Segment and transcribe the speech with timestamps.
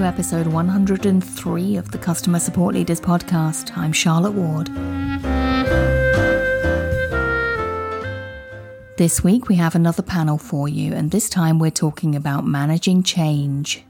[0.00, 3.76] to episode 103 of the Customer Support Leaders podcast.
[3.76, 4.68] I'm Charlotte Ward.
[8.96, 13.02] This week we have another panel for you, and this time we're talking about managing
[13.02, 13.84] change.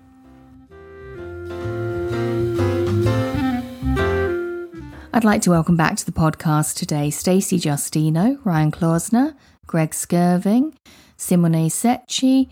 [5.12, 9.36] I'd like to welcome back to the podcast today Stacey Justino, Ryan Klausner,
[9.68, 10.74] Greg Skirving,
[11.16, 12.50] Simone Secchi,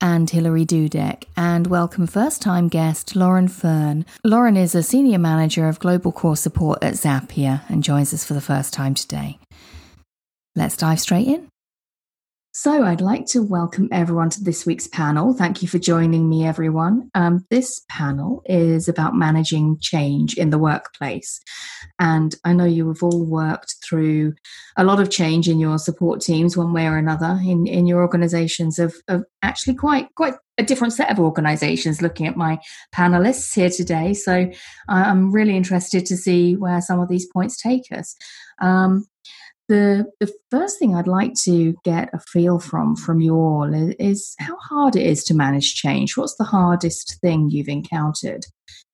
[0.00, 4.06] and Hilary Dudek, and welcome first time guest Lauren Fern.
[4.22, 8.34] Lauren is a senior manager of global core support at Zapier and joins us for
[8.34, 9.38] the first time today.
[10.54, 11.47] Let's dive straight in.
[12.52, 15.34] So, I'd like to welcome everyone to this week's panel.
[15.34, 17.10] Thank you for joining me, everyone.
[17.14, 21.40] Um, this panel is about managing change in the workplace.
[22.00, 24.32] And I know you have all worked through
[24.78, 28.00] a lot of change in your support teams, one way or another, in, in your
[28.00, 32.58] organizations of, of actually quite, quite a different set of organizations looking at my
[32.94, 34.14] panelists here today.
[34.14, 34.50] So,
[34.88, 38.16] I'm really interested to see where some of these points take us.
[38.60, 39.04] Um,
[39.68, 44.34] the the first thing I'd like to get a feel from from you all is,
[44.38, 46.16] how hard it is to manage change.
[46.16, 48.46] What's the hardest thing you've encountered,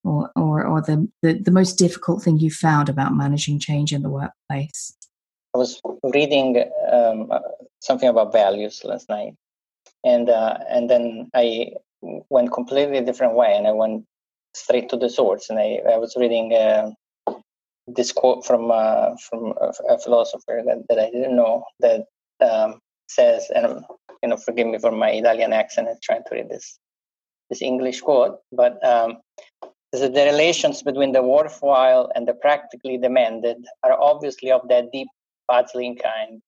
[0.02, 4.02] or or, or the, the, the most difficult thing you found about managing change in
[4.02, 4.96] the workplace?
[5.54, 7.38] I was reading um, uh,
[7.80, 9.34] something about values last night,
[10.04, 11.70] and uh, and then I
[12.02, 14.04] went completely different way, and I went
[14.54, 16.52] straight to the source, and I, I was reading.
[16.52, 16.90] Uh,
[17.86, 22.06] this quote from uh, from a, philosopher that, that I didn't know that
[22.40, 23.84] um, says, and
[24.22, 25.88] you know, forgive me for my Italian accent.
[25.88, 26.78] I'm trying to read this
[27.50, 29.18] this English quote, but um,
[29.92, 35.08] the relations between the worthwhile and the practically demanded are obviously of that deep
[35.50, 36.40] puzzling kind,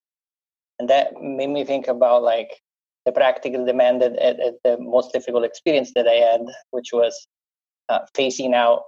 [0.79, 2.49] and that made me think about like
[3.05, 7.27] the practically demanded at, at the most difficult experience that I had, which was
[7.89, 8.83] uh, phasing out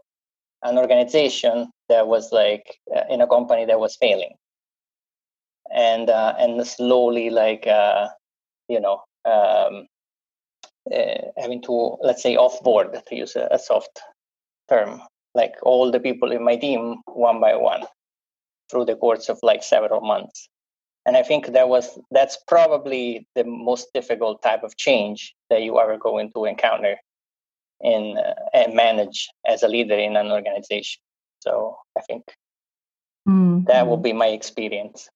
[0.63, 4.33] an organization that was like uh, in a company that was failing
[5.71, 8.07] and uh, and slowly like uh,
[8.67, 9.85] you know um,
[10.93, 13.99] uh, having to let's say offboard to use a, a, soft
[14.69, 15.01] term
[15.35, 17.83] like all the people in my team one by one
[18.69, 20.49] through the course of like several months
[21.05, 25.77] and i think that was that's probably the most difficult type of change that you
[25.77, 26.95] are going to encounter
[27.81, 31.01] in uh, and manage as a leader in an organization.
[31.39, 32.23] So I think
[33.27, 33.65] mm-hmm.
[33.65, 35.09] that will be my experience.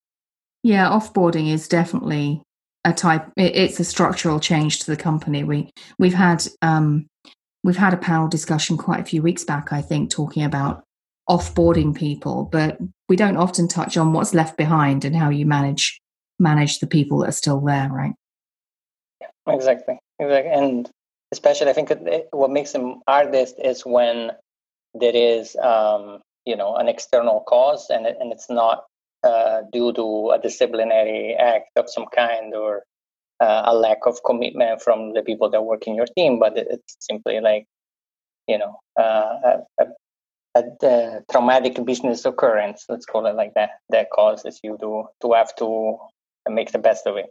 [0.64, 2.42] Yeah, offboarding is definitely
[2.86, 3.26] a type.
[3.36, 5.44] It's a structural change to the company.
[5.44, 7.08] We we've had um,
[7.64, 10.84] we've had a panel discussion quite a few weeks back, I think, talking about
[11.30, 16.00] offboarding people, but we don't often touch on what's left behind and how you manage
[16.40, 18.14] manage the people that are still there, right?
[19.22, 20.90] Yeah, exactly, exactly, and
[21.34, 21.92] especially i think
[22.32, 24.32] what makes them hardest is when
[24.94, 28.86] there is um, you know an external cause and, and it's not
[29.24, 32.84] uh, due to a disciplinary act of some kind or
[33.40, 36.98] uh, a lack of commitment from the people that work in your team but it's
[37.00, 37.66] simply like
[38.48, 39.86] you know uh, a,
[40.56, 45.34] a, a, traumatic business occurrence let's call it like that that causes you to to
[45.34, 45.98] have to
[46.50, 47.28] make the best of it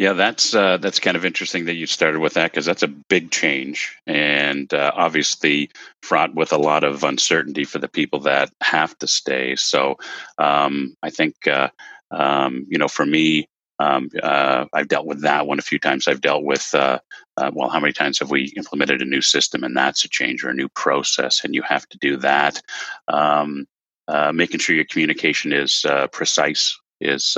[0.00, 2.88] yeah, that's uh, that's kind of interesting that you started with that because that's a
[2.88, 5.70] big change and uh, obviously
[6.02, 9.56] fraught with a lot of uncertainty for the people that have to stay.
[9.56, 9.98] So
[10.38, 11.68] um, I think uh,
[12.10, 13.46] um, you know for me.
[13.78, 16.06] Um, uh, I've dealt with that one a few times.
[16.06, 16.98] I've dealt with, uh,
[17.38, 20.44] uh, well, how many times have we implemented a new system and that's a change
[20.44, 22.60] or a new process, and you have to do that.
[23.08, 23.66] Um,
[24.32, 27.36] making sure your communication is precise is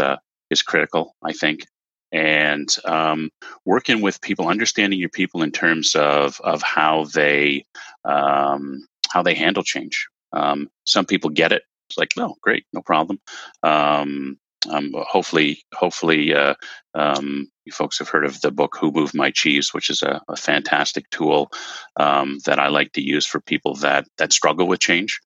[0.50, 1.64] is critical, I think
[2.12, 3.30] and um,
[3.64, 7.64] working with people, understanding your people in terms of of how they
[8.04, 10.08] um, how they handle change.
[10.32, 11.62] Um, some people get it.
[11.88, 13.20] It's like, oh, great, no problem.
[13.62, 14.38] Um,
[14.70, 16.54] um, hopefully, hopefully, uh,
[16.94, 20.20] um, you folks have heard of the book "Who Moved My Cheese," which is a,
[20.28, 21.50] a fantastic tool
[21.96, 25.20] that I like to use for people that that struggle with change.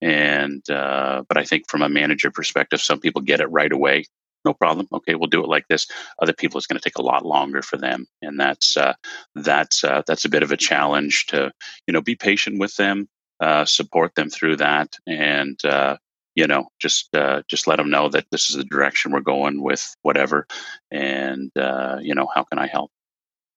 [0.00, 4.04] And uh, but I think from a manager perspective, some people get it right away
[4.46, 4.88] no problem.
[4.92, 5.86] Okay, we'll do it like this.
[6.22, 8.94] Other people, it's going to take a lot longer for them, and that's uh,
[9.34, 11.52] that's uh, that's a bit of a challenge to
[11.86, 13.08] you know be patient with them,
[13.40, 15.96] uh, support them through that, and uh,
[16.34, 19.62] you know just uh, just let them know that this is the direction we're going
[19.62, 20.46] with whatever,
[20.90, 22.90] and uh, you know how can I help?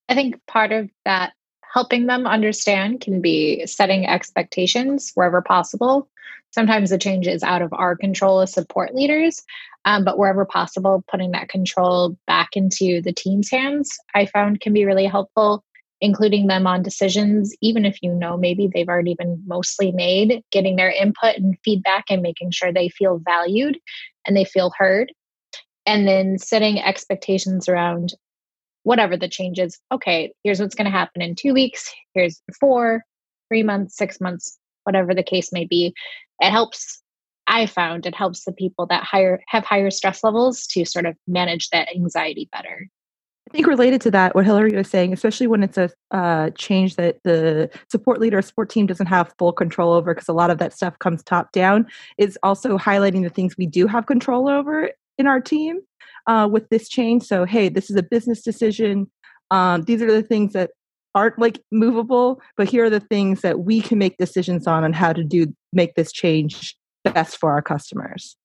[0.08, 1.32] I think part of that
[1.72, 6.08] helping them understand can be setting expectations wherever possible.
[6.52, 9.42] Sometimes the change is out of our control as support leaders,
[9.84, 14.72] um, but wherever possible, putting that control back into the team's hands, I found can
[14.72, 15.64] be really helpful.
[16.00, 20.76] including them on decisions, even if you know maybe they've already been mostly made, getting
[20.76, 23.78] their input and feedback and making sure they feel valued
[24.26, 25.12] and they feel heard.
[25.86, 28.14] And then setting expectations around
[28.84, 29.78] whatever the change is.
[29.92, 33.02] Okay, here's what's going to happen in two weeks, here's four,
[33.48, 35.92] three months, six months, whatever the case may be.
[36.40, 37.02] It helps.
[37.46, 41.16] I found it helps the people that higher have higher stress levels to sort of
[41.26, 42.88] manage that anxiety better.
[43.48, 46.94] I think related to that, what Hilary was saying, especially when it's a uh, change
[46.94, 50.50] that the support leader or support team doesn't have full control over, because a lot
[50.50, 54.48] of that stuff comes top down, is also highlighting the things we do have control
[54.48, 55.80] over in our team
[56.28, 57.24] uh, with this change.
[57.24, 59.10] So, hey, this is a business decision.
[59.50, 60.70] Um, these are the things that
[61.16, 64.92] aren't like movable, but here are the things that we can make decisions on on
[64.92, 68.36] how to do make this change best for our customers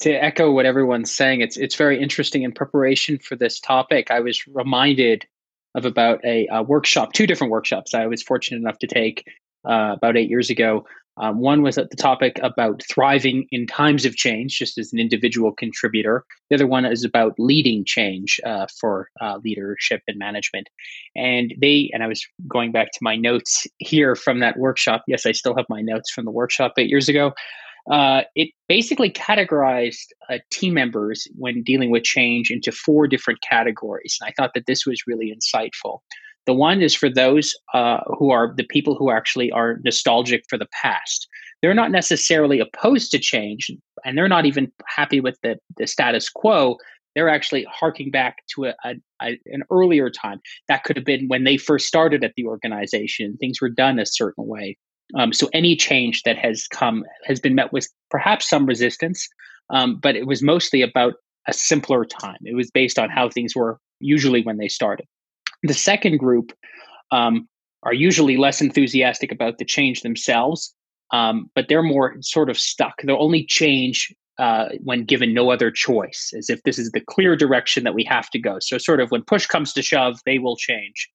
[0.00, 4.10] to echo what everyone's saying, it's it's very interesting in preparation for this topic.
[4.10, 5.26] I was reminded
[5.74, 9.24] of about a, a workshop, two different workshops I was fortunate enough to take
[9.68, 10.84] uh, about eight years ago.
[11.16, 14.98] Um, one was at the topic about thriving in times of change, just as an
[14.98, 16.24] individual contributor.
[16.48, 20.68] The other one is about leading change uh, for uh, leadership and management.
[21.14, 25.02] And they, and I was going back to my notes here from that workshop.
[25.08, 27.34] Yes, I still have my notes from the workshop eight years ago.
[27.90, 34.18] Uh, it basically categorized uh, team members when dealing with change into four different categories.
[34.20, 36.00] And I thought that this was really insightful.
[36.46, 40.58] The one is for those uh, who are the people who actually are nostalgic for
[40.58, 41.28] the past.
[41.62, 43.70] They're not necessarily opposed to change,
[44.04, 46.78] and they're not even happy with the, the status quo.
[47.14, 50.40] They're actually harking back to a, a, a, an earlier time.
[50.68, 53.36] That could have been when they first started at the organization.
[53.36, 54.78] Things were done a certain way.
[55.16, 59.28] Um, so any change that has come has been met with perhaps some resistance,
[59.70, 61.14] um, but it was mostly about
[61.48, 62.38] a simpler time.
[62.44, 65.06] It was based on how things were usually when they started.
[65.62, 66.52] The second group
[67.10, 67.48] um,
[67.82, 70.74] are usually less enthusiastic about the change themselves,
[71.12, 73.02] um, but they're more sort of stuck.
[73.02, 77.36] They'll only change uh, when given no other choice, as if this is the clear
[77.36, 78.56] direction that we have to go.
[78.60, 81.10] So, sort of when push comes to shove, they will change.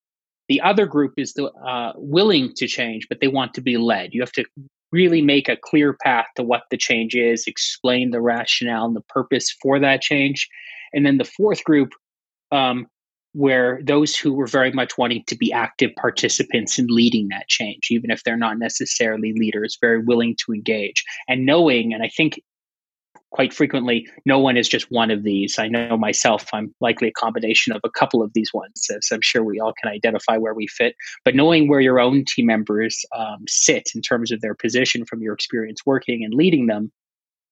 [0.48, 4.14] The other group is the, uh, willing to change, but they want to be led.
[4.14, 4.46] You have to
[4.92, 9.02] really make a clear path to what the change is, explain the rationale and the
[9.10, 10.48] purpose for that change.
[10.94, 11.94] And then the fourth group,
[12.52, 12.88] um,
[13.34, 17.88] where those who were very much wanting to be active participants in leading that change,
[17.92, 21.94] even if they're not necessarily leaders, very willing to engage and knowing.
[21.94, 22.40] And I think
[23.36, 25.60] quite frequently, no one is just one of these.
[25.60, 29.22] I know myself, I'm likely a combination of a couple of these ones, so I'm
[29.22, 30.96] sure we all can identify where we fit.
[31.26, 35.22] But knowing where your own team members um, sit in terms of their position from
[35.22, 36.94] your experience working and leading them,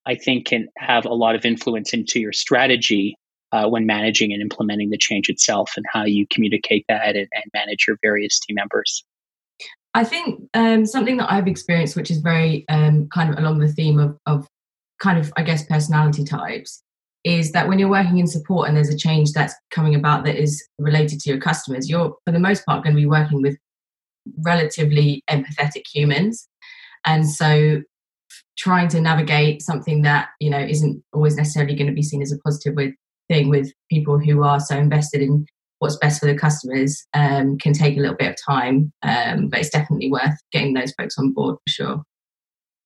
[0.06, 3.18] I think can have a lot of influence into your strategy
[3.52, 7.44] uh, when managing and implementing the change itself and how you communicate that and, and
[7.52, 9.04] manage your various team members.
[9.92, 13.68] I think um, something that I've experienced, which is very um, kind of along the
[13.68, 14.48] theme of, of
[15.04, 16.82] kind of, I guess, personality types
[17.24, 20.36] is that when you're working in support and there's a change that's coming about that
[20.36, 23.56] is related to your customers, you're for the most part going to be working with
[24.44, 26.48] relatively empathetic humans.
[27.04, 27.82] And so
[28.56, 32.32] trying to navigate something that, you know, isn't always necessarily going to be seen as
[32.32, 32.94] a positive with,
[33.28, 35.46] thing with people who are so invested in
[35.80, 38.92] what's best for the customers um, can take a little bit of time.
[39.02, 42.02] Um, but it's definitely worth getting those folks on board for sure.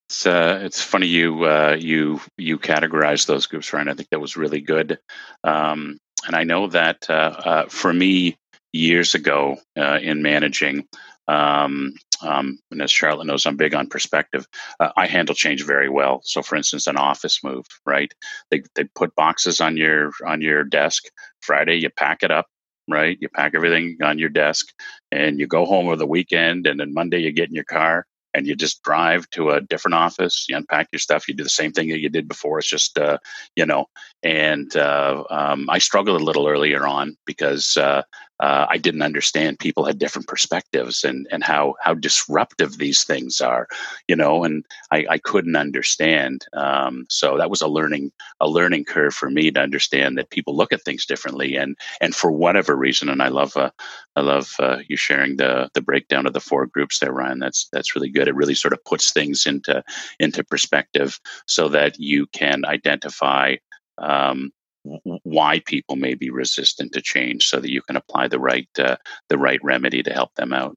[0.08, 3.88] It's uh, it's funny you uh, you you categorize those groups, Ryan.
[3.88, 4.98] I think that was really good,
[5.44, 7.12] um, and I know that uh,
[7.44, 8.38] uh for me
[8.72, 10.86] years ago uh, in managing,
[11.26, 14.46] um, um, and as Charlotte knows, I'm big on perspective.
[14.80, 16.22] Uh, I handle change very well.
[16.24, 18.10] So, for instance, an office move, right?
[18.50, 21.04] They they put boxes on your on your desk.
[21.42, 22.46] Friday, you pack it up,
[22.88, 23.18] right?
[23.20, 24.68] You pack everything on your desk,
[25.12, 28.06] and you go home over the weekend, and then Monday you get in your car
[28.38, 31.50] and you just drive to a different office, you unpack your stuff, you do the
[31.50, 32.58] same thing that you did before.
[32.58, 33.18] It's just, uh,
[33.56, 33.86] you know,
[34.22, 38.02] and uh, um, I struggled a little earlier on because uh,
[38.40, 43.40] uh, I didn't understand people had different perspectives and, and how, how disruptive these things
[43.40, 43.66] are,
[44.06, 46.46] you know, and I, I couldn't understand.
[46.52, 50.56] Um, so that was a learning, a learning curve for me to understand that people
[50.56, 53.70] look at things differently and, and for whatever reason, and I love, uh,
[54.14, 57.38] I love uh, you sharing the, the breakdown of the four groups there, Ryan.
[57.38, 58.28] That's, that's really good.
[58.28, 59.82] It really sort of puts things into,
[60.20, 63.56] into perspective so that you can identify
[63.98, 64.52] um,
[65.22, 68.96] why people may be resistant to change so that you can apply the right uh,
[69.28, 70.74] the right remedy to help them out.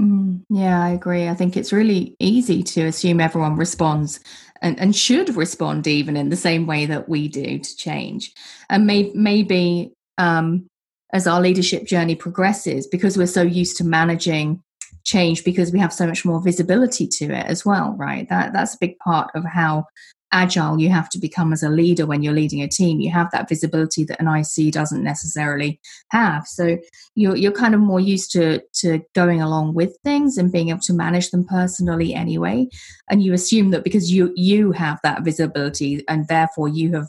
[0.00, 1.28] Mm, yeah i agree.
[1.28, 4.20] I think it's really easy to assume everyone responds
[4.62, 8.32] and, and should respond even in the same way that we do to change.
[8.70, 10.66] And may, maybe um,
[11.12, 14.62] as our leadership journey progresses because we're so used to managing
[15.04, 18.28] change because we have so much more visibility to it as well right?
[18.28, 19.86] That that's a big part of how
[20.32, 23.00] agile you have to become as a leader when you're leading a team.
[23.00, 26.46] You have that visibility that an ic doesn't necessarily have.
[26.46, 26.78] So
[27.14, 30.80] you're, you're kind of more used to to going along with things and being able
[30.80, 32.68] to manage them personally anyway.
[33.10, 37.08] And you assume that because you you have that visibility and therefore you have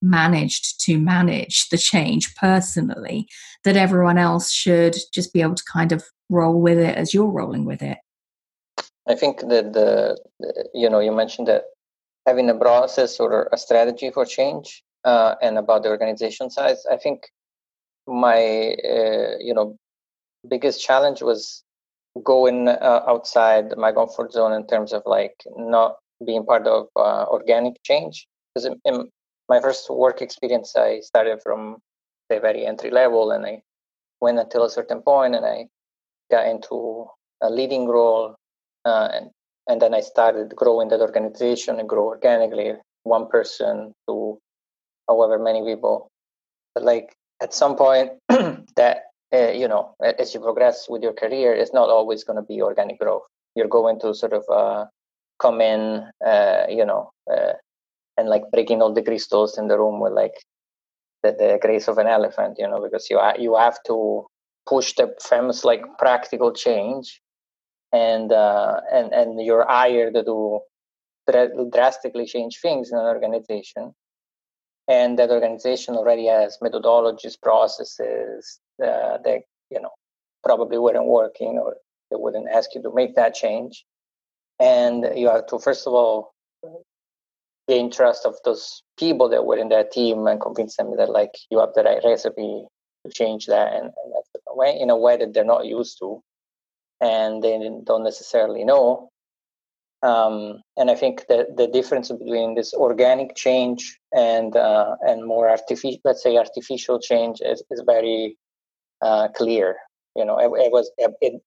[0.00, 3.26] managed to manage the change personally
[3.64, 7.26] that everyone else should just be able to kind of roll with it as you're
[7.26, 7.98] rolling with it.
[9.08, 10.18] I think that the,
[10.74, 11.64] you know you mentioned that
[12.28, 16.96] having a process or a strategy for change uh, and about the organization size i
[17.04, 17.18] think
[18.06, 18.40] my
[18.94, 19.68] uh, you know
[20.48, 21.42] biggest challenge was
[22.24, 27.24] going uh, outside my comfort zone in terms of like not being part of uh,
[27.28, 28.26] organic change.
[28.54, 29.08] Because in, in,
[29.50, 31.78] my first work experience i started from
[32.28, 33.62] the very entry level and i
[34.20, 35.64] went until a certain point and i
[36.30, 37.06] got into
[37.40, 38.36] a leading role
[38.84, 39.30] uh, and
[39.68, 42.72] and then I started growing that organization and grow organically,
[43.04, 44.38] one person to
[45.08, 46.10] however many people.
[46.74, 51.52] But like at some point, that uh, you know, as you progress with your career,
[51.52, 53.26] it's not always going to be organic growth.
[53.54, 54.86] You're going to sort of uh,
[55.38, 57.52] come in, uh, you know, uh,
[58.16, 60.34] and like breaking all the crystals in the room with like
[61.22, 64.26] the, the grace of an elephant, you know, because you you have to
[64.66, 67.20] push the famous like practical change
[67.92, 70.60] and uh, and and you're hired to do
[71.70, 73.94] drastically change things in an organization.
[74.88, 79.90] And that organization already has methodologies processes uh, that you know
[80.44, 81.76] probably weren't working or
[82.10, 83.84] they wouldn't ask you to make that change.
[84.58, 86.32] And you have to first of all
[87.68, 91.32] gain trust of those people that were in that team and convince them that like
[91.50, 92.64] you have the right recipe
[93.04, 95.98] to change that and, and that's the way in a way that they're not used
[95.98, 96.22] to
[97.00, 99.10] and they don't necessarily know.
[100.02, 105.48] Um, and I think that the difference between this organic change and uh, and more
[105.48, 108.36] artificial, let's say artificial change, is, is very
[109.02, 109.76] uh, clear.
[110.14, 111.42] You know, it, it, was it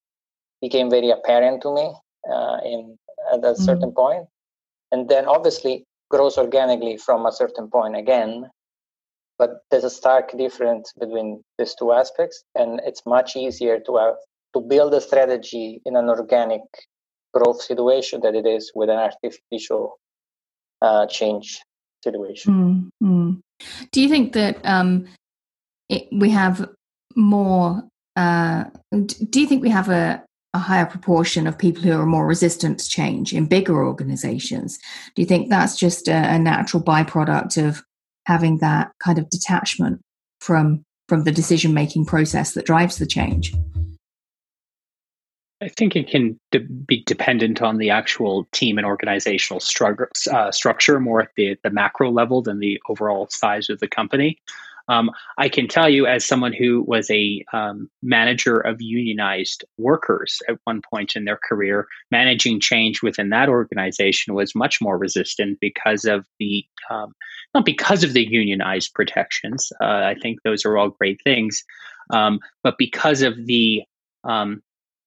[0.60, 1.94] became very apparent to me
[2.30, 2.98] uh, in
[3.32, 3.62] at a mm-hmm.
[3.62, 4.26] certain point,
[4.90, 8.50] and then obviously grows organically from a certain point again.
[9.38, 14.16] But there's a stark difference between these two aspects, and it's much easier to have
[14.54, 16.62] to build a strategy in an organic
[17.32, 19.98] growth situation that it is with an artificial
[20.82, 21.60] uh, change
[22.04, 22.90] situation.
[23.02, 23.32] Mm-hmm.
[23.90, 25.06] Do you think that um,
[25.88, 26.68] it, we have
[27.16, 27.82] more?
[28.16, 28.64] Uh,
[29.30, 32.78] do you think we have a, a higher proportion of people who are more resistant
[32.80, 34.78] to change in bigger organizations?
[35.14, 37.82] Do you think that's just a, a natural byproduct of
[38.26, 40.00] having that kind of detachment
[40.40, 43.52] from from the decision making process that drives the change?
[45.62, 50.50] I think it can de- be dependent on the actual team and organizational stru- uh,
[50.50, 54.38] structure more at the, the macro level than the overall size of the company.
[54.88, 60.42] Um, I can tell you, as someone who was a um, manager of unionized workers
[60.48, 65.60] at one point in their career, managing change within that organization was much more resistant
[65.60, 67.14] because of the um,
[67.54, 69.72] not because of the unionized protections.
[69.80, 71.62] Uh, I think those are all great things,
[72.10, 73.84] um, but because of the
[74.24, 74.62] um,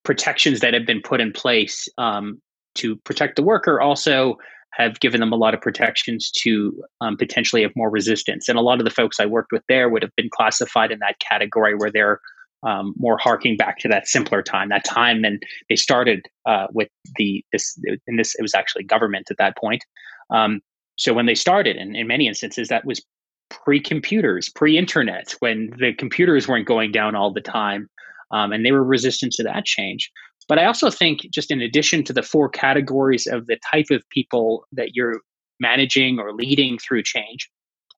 [0.06, 2.42] protections that have been put in place um,
[2.76, 4.38] to protect the worker also
[4.72, 8.50] have given them a lot of protections to um, potentially have more resistance.
[8.50, 11.00] And a lot of the folks I worked with there would have been classified in
[11.00, 12.20] that category where they're
[12.64, 16.90] um, more harking back to that simpler time, that time when they started uh, with
[17.16, 19.84] the this in this it was actually government at that point.
[20.30, 20.62] Um,
[20.98, 23.02] so when they started, and in many instances that was
[23.50, 27.88] pre-computers, pre-internet, when the computers weren't going down all the time
[28.32, 30.12] um, and they were resistant to that change.
[30.48, 34.08] But I also think, just in addition to the four categories of the type of
[34.10, 35.22] people that you're
[35.60, 37.50] managing or leading through change,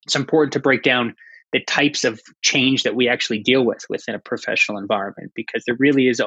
[0.05, 1.13] it's important to break down
[1.53, 5.77] the types of change that we actually deal with within a professional environment because there
[5.79, 6.21] really is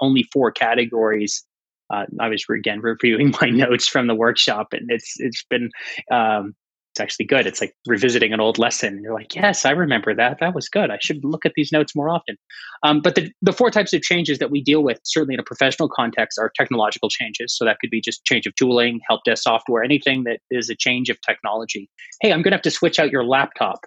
[0.00, 1.44] only four categories.
[1.92, 5.70] Uh, I was again reviewing my notes from the workshop, and it's it's been
[6.10, 6.54] um,
[6.96, 7.46] it's actually good.
[7.46, 9.00] It's like revisiting an old lesson.
[9.02, 10.38] You're like, yes, I remember that.
[10.40, 10.90] That was good.
[10.90, 12.36] I should look at these notes more often.
[12.82, 15.44] Um, but the, the four types of changes that we deal with, certainly in a
[15.44, 17.54] professional context, are technological changes.
[17.54, 20.74] So that could be just change of tooling, help desk software, anything that is a
[20.74, 21.90] change of technology.
[22.22, 23.80] Hey, I'm going to have to switch out your laptop.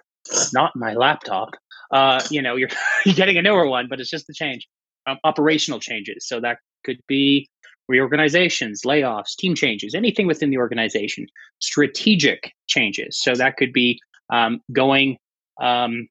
[0.52, 1.50] Not my laptop.
[1.92, 2.68] Uh, you know, you're,
[3.04, 4.68] you're getting a newer one, but it's just the change.
[5.08, 6.28] Um, operational changes.
[6.28, 7.48] So that could be
[7.90, 11.26] reorganizations, layoffs, team changes, anything within the organization,
[11.58, 13.20] strategic changes.
[13.20, 13.98] So that could be
[14.32, 15.18] um, going
[15.60, 16.08] um,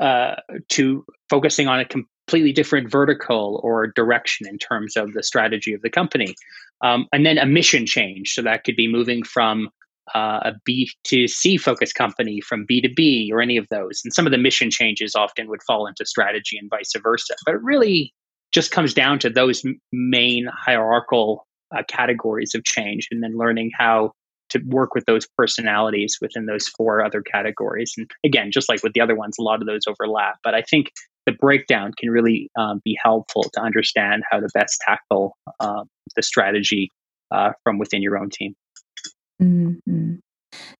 [0.00, 0.36] uh,
[0.70, 5.82] to focusing on a completely different vertical or direction in terms of the strategy of
[5.82, 6.34] the company.
[6.82, 8.32] Um, and then a mission change.
[8.32, 9.68] So that could be moving from
[10.14, 14.00] uh, a B to C focused company from B to B or any of those.
[14.04, 17.34] And some of the mission changes often would fall into strategy and vice versa.
[17.44, 18.12] But it really
[18.54, 21.46] just comes down to those main hierarchical
[21.76, 24.12] uh, categories of change and then learning how
[24.50, 27.92] to work with those personalities within those four other categories.
[27.96, 30.36] And again, just like with the other ones, a lot of those overlap.
[30.44, 30.92] But I think
[31.26, 35.82] the breakdown can really um, be helpful to understand how to best tackle uh,
[36.14, 36.90] the strategy
[37.32, 38.54] uh, from within your own team.
[39.42, 40.16] Mm-hmm.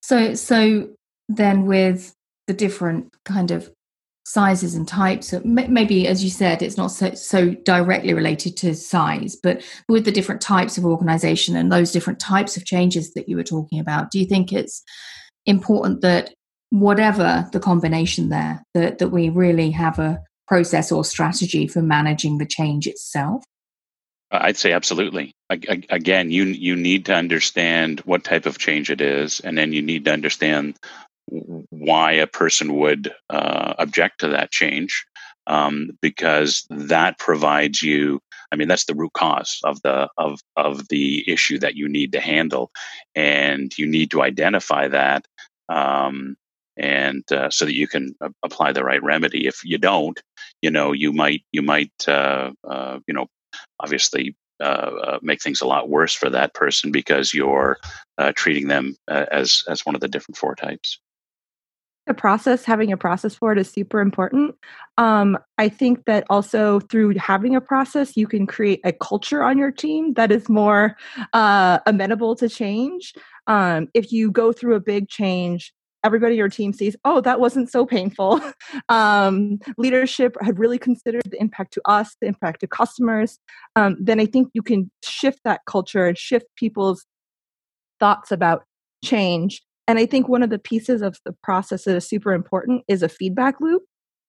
[0.03, 0.91] So, so
[1.29, 2.15] then with
[2.47, 3.73] the different kind of
[4.25, 8.75] sizes and types of, maybe as you said it's not so, so directly related to
[8.75, 13.29] size but with the different types of organization and those different types of changes that
[13.29, 14.83] you were talking about do you think it's
[15.45, 16.33] important that
[16.71, 22.39] whatever the combination there that, that we really have a process or strategy for managing
[22.39, 23.45] the change itself
[24.31, 25.33] uh, I'd say absolutely.
[25.51, 29.83] Again, you you need to understand what type of change it is, and then you
[29.83, 30.77] need to understand
[31.29, 35.05] why a person would uh, object to that change,
[35.47, 38.21] um, because that provides you.
[38.53, 42.13] I mean, that's the root cause of the of of the issue that you need
[42.13, 42.71] to handle,
[43.15, 45.27] and you need to identify that.
[45.69, 46.37] Um,
[46.77, 49.47] and uh, so that you can apply the right remedy.
[49.47, 50.21] If you don't,
[50.61, 53.27] you know, you might you might uh, uh you know
[53.81, 57.77] obviously uh, uh, make things a lot worse for that person because you're
[58.19, 61.01] uh, treating them uh, as as one of the different four types.
[62.07, 64.55] The process, having a process for it, is super important.
[64.99, 69.57] Um, I think that also through having a process, you can create a culture on
[69.57, 70.97] your team that is more
[71.33, 73.15] uh, amenable to change.
[73.47, 75.73] Um, if you go through a big change,
[76.05, 78.41] everybody in your team sees, oh, that wasn't so painful.
[78.91, 83.39] um, leadership had really considered the impact to us, the impact to customers.
[83.75, 87.07] Um, then I think you can shift that culture and shift people's
[87.99, 88.65] thoughts about
[89.03, 89.63] change.
[89.87, 93.03] And I think one of the pieces of the process that is super important is
[93.03, 93.83] a feedback loop.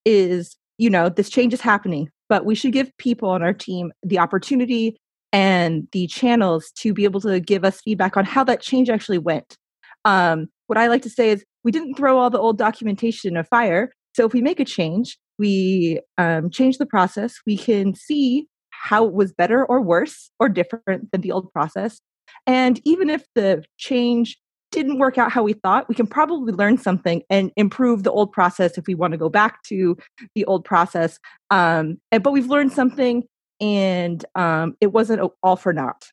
[0.06, 3.92] Is you know this change is happening, but we should give people on our team
[4.04, 4.98] the opportunity
[5.34, 9.18] and the channels to be able to give us feedback on how that change actually
[9.18, 9.58] went.
[10.06, 13.38] Um, what I like to say is we didn't throw all the old documentation in
[13.38, 13.92] a fire.
[14.16, 19.06] So if we make a change, we um, change the process, we can see how
[19.06, 22.00] it was better or worse or different than the old process.
[22.48, 24.38] And even if the change
[24.76, 28.32] didn't work out how we thought, we can probably learn something and improve the old
[28.32, 29.98] process if we want to go back to
[30.36, 31.18] the old process.
[31.50, 33.24] Um, and, but we've learned something
[33.62, 36.12] and um, it wasn't all for naught.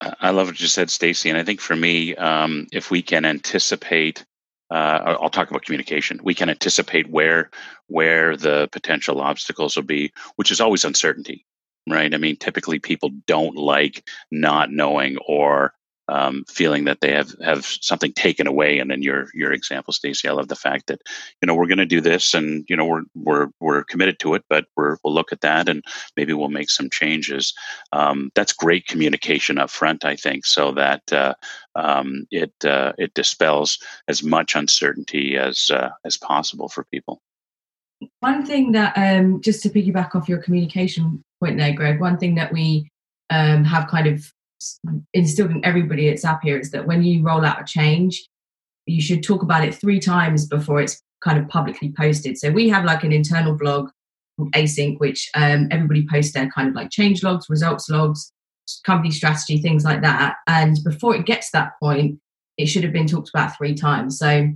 [0.00, 1.28] I love what you said, Stacey.
[1.28, 4.24] And I think for me, um, if we can anticipate,
[4.70, 6.20] uh, I'll talk about communication.
[6.22, 7.50] We can anticipate where
[7.86, 11.46] where the potential obstacles will be, which is always uncertainty,
[11.88, 12.14] right?
[12.14, 15.72] I mean, typically people don't like not knowing or
[16.08, 18.78] um, feeling that they have have something taken away.
[18.78, 21.02] And in your your example, Stacey, I love the fact that
[21.40, 24.34] you know we're going to do this, and you know we're we're we're committed to
[24.34, 25.84] it, but we're we'll look at that, and
[26.16, 27.52] maybe we'll make some changes.
[27.92, 31.34] Um, that's great communication up front, I think, so that uh,
[31.74, 37.20] um, it uh, it dispels as much uncertainty as uh, as possible for people.
[38.20, 42.00] One thing that um, just to piggyback off your communication point there, Greg.
[42.00, 42.88] One thing that we
[43.30, 44.32] um, have kind of
[45.14, 48.28] instilled in everybody at Zapier is that when you roll out a change,
[48.86, 52.38] you should talk about it three times before it's kind of publicly posted.
[52.38, 53.90] So we have like an internal blog
[54.36, 58.32] called Async, which um, everybody posts their kind of like change logs, results logs,
[58.84, 60.36] company strategy, things like that.
[60.46, 62.18] And before it gets that point,
[62.56, 64.18] it should have been talked about three times.
[64.18, 64.48] So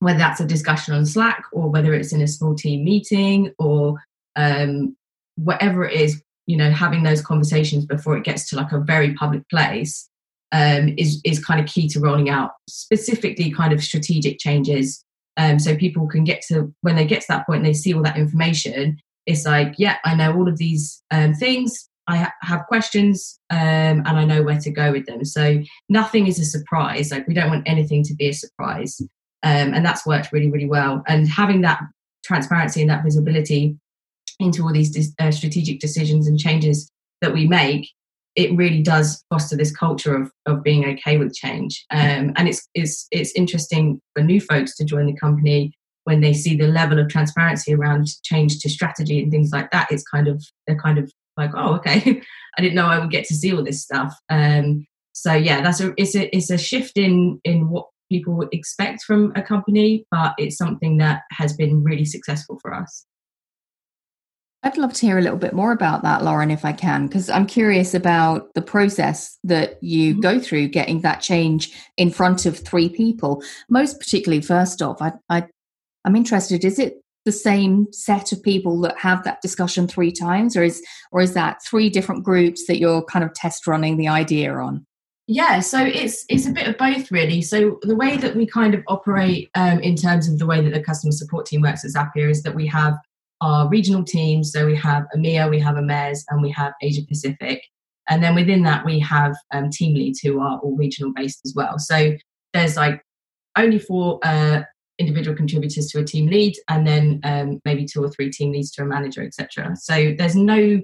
[0.00, 4.00] whether that's a discussion on Slack or whether it's in a small team meeting or
[4.36, 4.96] um,
[5.36, 9.14] whatever it is, you know having those conversations before it gets to like a very
[9.14, 10.08] public place
[10.52, 15.04] um, is is kind of key to rolling out specifically kind of strategic changes.
[15.36, 17.94] Um, so people can get to when they get to that point and they see
[17.94, 21.88] all that information it's like yeah i know all of these um, things.
[22.06, 25.24] I ha- have questions um, and i know where to go with them.
[25.24, 27.12] So nothing is a surprise.
[27.12, 29.00] Like we don't want anything to be a surprise.
[29.42, 31.02] Um, and that's worked really really well.
[31.06, 31.80] And having that
[32.24, 33.76] transparency and that visibility
[34.40, 37.88] into all these uh, strategic decisions and changes that we make,
[38.36, 41.84] it really does foster this culture of, of being okay with change.
[41.90, 45.72] Um, and it's, it's, it's interesting for new folks to join the company
[46.04, 49.88] when they see the level of transparency around change to strategy and things like that.
[49.90, 52.22] It's kind of, they're kind of like, oh, okay,
[52.58, 54.14] I didn't know I would get to see all this stuff.
[54.30, 59.02] Um, so yeah, that's a, it's a, it's a shift in, in what people expect
[59.02, 63.06] from a company, but it's something that has been really successful for us.
[64.62, 67.30] I'd love to hear a little bit more about that, Lauren, if I can, because
[67.30, 70.20] I'm curious about the process that you mm-hmm.
[70.20, 73.42] go through getting that change in front of three people.
[73.70, 75.46] Most particularly, first off, I, I,
[76.04, 76.62] I'm interested.
[76.64, 80.82] Is it the same set of people that have that discussion three times, or is
[81.10, 84.86] or is that three different groups that you're kind of test running the idea on?
[85.26, 87.40] Yeah, so it's it's a bit of both really.
[87.40, 90.72] So the way that we kind of operate um, in terms of the way that
[90.72, 92.94] the customer support team works at Zapier is that we have
[93.40, 94.52] our regional teams.
[94.52, 97.62] So we have EMEA, we have AMER, and we have Asia Pacific.
[98.08, 101.54] And then within that, we have um, team leads who are all regional based as
[101.54, 101.78] well.
[101.78, 102.16] So
[102.52, 103.02] there's like
[103.56, 104.62] only four uh,
[104.98, 108.70] individual contributors to a team lead, and then um, maybe two or three team leads
[108.72, 109.76] to a manager, etc.
[109.76, 110.80] So there's no,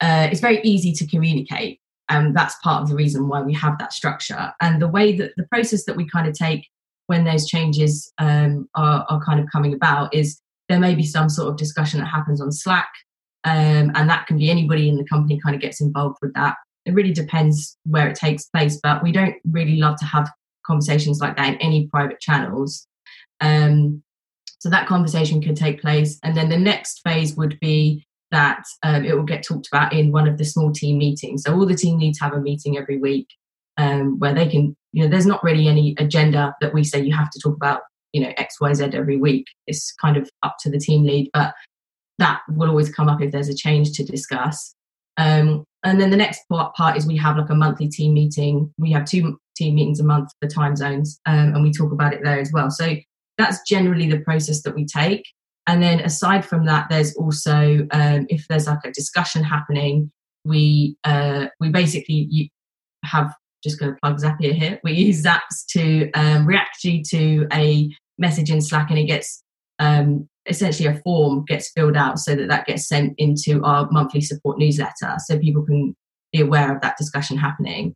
[0.00, 3.78] uh, it's very easy to communicate and that's part of the reason why we have
[3.78, 6.68] that structure and the way that the process that we kind of take
[7.06, 11.28] when those changes um, are, are, kind of coming about is there may be some
[11.28, 12.90] sort of discussion that happens on slack
[13.44, 16.56] um, and that can be anybody in the company kind of gets involved with that
[16.84, 20.30] it really depends where it takes place but we don't really love to have
[20.66, 22.86] conversations like that in any private channels
[23.40, 24.02] um,
[24.58, 29.04] so that conversation could take place and then the next phase would be that um,
[29.04, 31.42] it will get talked about in one of the small team meetings.
[31.44, 33.28] So all the team leads have a meeting every week
[33.76, 37.14] um, where they can, you know, there's not really any agenda that we say you
[37.14, 37.82] have to talk about,
[38.16, 39.46] you know, X, Y, Z every week.
[39.66, 41.52] It's kind of up to the team lead, but
[42.18, 44.74] that will always come up if there's a change to discuss.
[45.18, 48.72] Um, and then the next part, part, is we have like a monthly team meeting.
[48.78, 52.14] We have two team meetings a month for time zones, um, and we talk about
[52.14, 52.70] it there as well.
[52.70, 52.96] So
[53.36, 55.26] that's generally the process that we take.
[55.66, 60.10] And then aside from that, there's also um, if there's like a discussion happening,
[60.46, 62.50] we uh, we basically
[63.04, 64.80] have just going to plug Zapier here.
[64.84, 69.42] We use Zaps to um, react to a message in Slack, and it gets
[69.78, 74.20] um, essentially a form gets filled out so that that gets sent into our monthly
[74.20, 75.94] support newsletter, so people can
[76.32, 77.94] be aware of that discussion happening.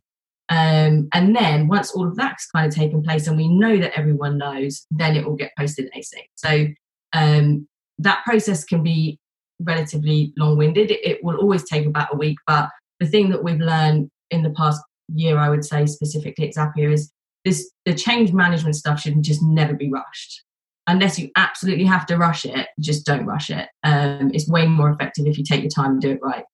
[0.49, 3.97] Um, and then once all of that's kind of taken place and we know that
[3.97, 6.25] everyone knows, then it will get posted async.
[6.35, 6.67] So
[7.13, 9.17] um, that process can be
[9.61, 10.91] relatively long winded.
[10.91, 12.37] It, it will always take about a week.
[12.47, 14.81] But the thing that we've learned in the past
[15.13, 17.11] year, I would say specifically at Zapier, is
[17.45, 20.43] this the change management stuff should just never be rushed.
[20.87, 23.69] Unless you absolutely have to rush it, just don't rush it.
[23.83, 26.45] Um, it's way more effective if you take your time and do it right.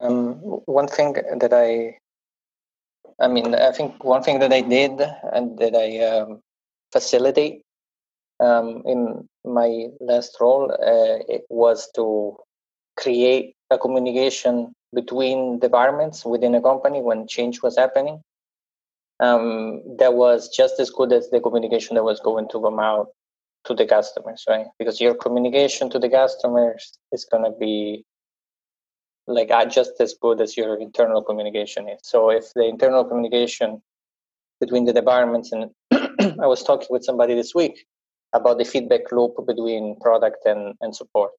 [0.00, 0.34] Um,
[0.66, 1.98] one thing that I,
[3.20, 5.00] I mean, I think one thing that I did
[5.32, 6.40] and that I um,
[6.92, 7.62] facilitate
[8.40, 12.36] um, in my last role uh, it was to
[12.96, 18.22] create a communication between departments within a company when change was happening
[19.20, 23.08] um, that was just as good as the communication that was going to come out
[23.64, 28.04] to the customers right because your communication to the customers is going to be
[29.26, 33.82] like just as good as your internal communication is so if the internal communication
[34.60, 35.70] between the departments and
[36.40, 37.84] i was talking with somebody this week
[38.32, 41.32] about the feedback loop between product and, and support.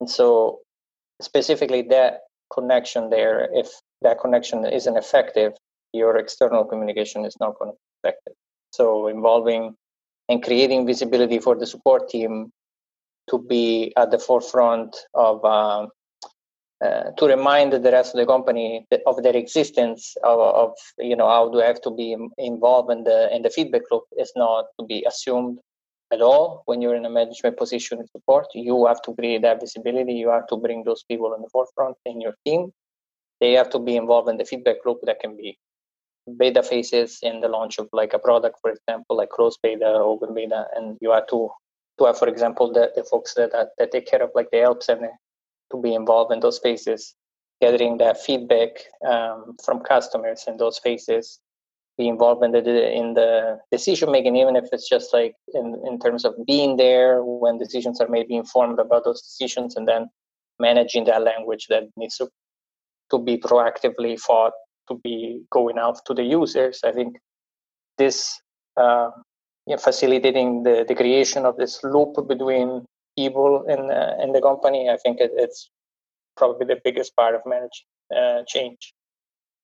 [0.00, 0.60] And so,
[1.20, 2.20] specifically, that
[2.52, 3.68] connection there, if
[4.02, 5.52] that connection isn't effective,
[5.92, 8.34] your external communication is not going to be effective.
[8.70, 9.76] So, involving
[10.28, 12.52] and creating visibility for the support team
[13.30, 15.86] to be at the forefront of uh,
[16.84, 21.28] uh, to remind the rest of the company of their existence of, of, you know
[21.28, 24.66] how do I have to be involved in the in the feedback loop is not
[24.80, 25.58] to be assumed
[26.12, 28.46] at all when you're in a management position in support.
[28.54, 30.14] You have to create that visibility.
[30.14, 32.72] You have to bring those people in the forefront in your team.
[33.40, 35.58] They have to be involved in the feedback loop that can be
[36.38, 40.34] beta phases in the launch of like a product, for example, like closed beta, open
[40.34, 41.50] beta, and you have to
[41.98, 44.58] to have, for example, the, the folks that, that, that take care of like the
[44.58, 45.02] helps and
[45.70, 47.14] to be involved in those phases,
[47.60, 48.70] gathering that feedback
[49.06, 51.38] um, from customers in those phases
[51.98, 55.98] be involved in the in the decision making, even if it's just like in in
[55.98, 60.08] terms of being there when decisions are made, be informed about those decisions, and then
[60.58, 62.28] managing that language that needs to
[63.10, 64.54] to be proactively fought
[64.88, 66.80] to be going out to the users.
[66.84, 67.16] I think
[67.98, 68.40] this
[68.76, 69.10] uh,
[69.66, 72.84] you know, facilitating the, the creation of this loop between
[73.16, 74.88] people in uh, in the company.
[74.88, 75.70] I think it, it's
[76.36, 78.92] probably the biggest part of managing uh, change.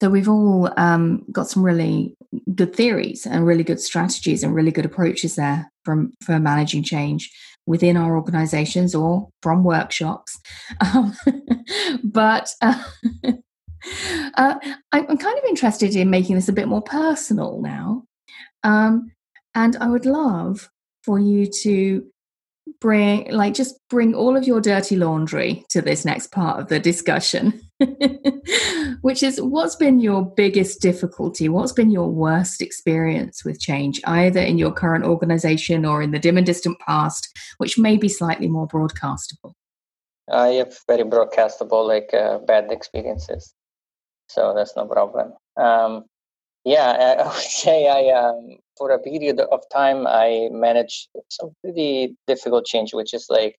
[0.00, 2.14] So we've all um, got some really
[2.54, 7.30] good theories and really good strategies and really good approaches there from for managing change
[7.66, 10.38] within our organizations or from workshops.
[10.80, 11.16] Um,
[12.04, 12.82] but uh,
[14.34, 14.54] uh,
[14.92, 18.04] I'm kind of interested in making this a bit more personal now.
[18.64, 19.12] Um,
[19.54, 20.70] And I would love
[21.02, 22.06] for you to
[22.80, 26.78] bring like just bring all of your dirty laundry to this next part of the
[26.78, 27.60] discussion
[29.00, 34.40] which is what's been your biggest difficulty what's been your worst experience with change either
[34.40, 38.46] in your current organization or in the dim and distant past which may be slightly
[38.46, 39.54] more broadcastable
[40.30, 43.54] i have very broadcastable like uh, bad experiences
[44.28, 46.04] so that's no problem um,
[46.64, 52.16] yeah i would say i um, for a period of time, I managed some pretty
[52.26, 53.56] difficult change, which is like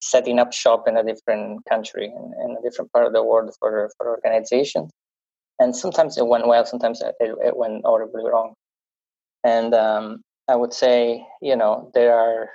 [0.00, 3.52] setting up shop in a different country in, in a different part of the world
[3.58, 4.90] for for organizations.
[5.58, 8.54] And sometimes it went well, sometimes it, it went horribly wrong.
[9.44, 12.48] And um, I would say, you know, there are,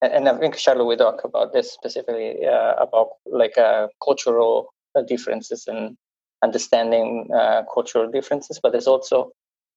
[0.00, 4.72] and I think Charlotte we talk about this specifically uh, about like uh, cultural
[5.06, 5.96] differences and
[6.42, 9.32] understanding uh, cultural differences, but there's also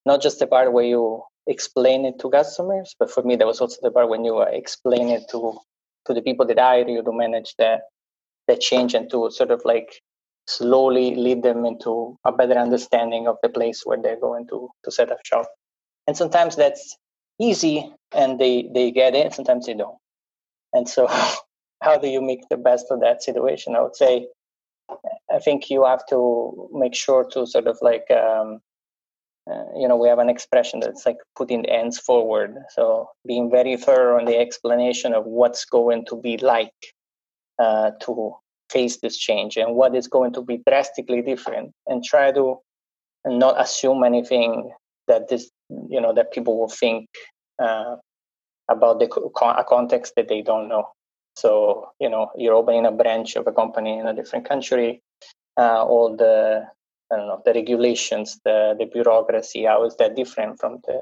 [0.06, 3.62] not just the part where you explain it to customers, but for me, that was
[3.62, 5.58] also the part when you uh, explain it to
[6.06, 7.82] to the people that hire you to manage that
[8.48, 10.02] the change and to sort of like
[10.48, 14.92] slowly lead them into a better understanding of the place where they're going to to
[14.92, 15.48] set up shop.
[16.08, 16.98] And sometimes that's
[17.40, 19.98] easy and they they get it, sometimes they don't.
[20.74, 21.08] And so,
[21.82, 23.76] how do you make the best of that situation?
[23.76, 24.28] I would say,
[25.36, 28.60] I think you have to make sure to sort of like um,
[29.52, 32.56] uh, you know we have an expression that's like putting the ends forward.
[32.70, 36.74] So being very thorough on the explanation of what's going to be like
[37.60, 38.34] uh, to
[38.70, 42.58] face this change and what is going to be drastically different and try to
[43.26, 44.72] not assume anything
[45.08, 45.50] that this
[45.90, 47.08] you know that people will think
[47.62, 47.96] uh,
[48.70, 49.08] about the
[49.58, 50.88] a context that they don't know
[51.36, 55.02] so you know you're opening a branch of a company in a different country
[55.58, 56.68] uh, all the
[57.12, 59.66] I don't know the regulations, the the bureaucracy.
[59.66, 61.02] How is that different from the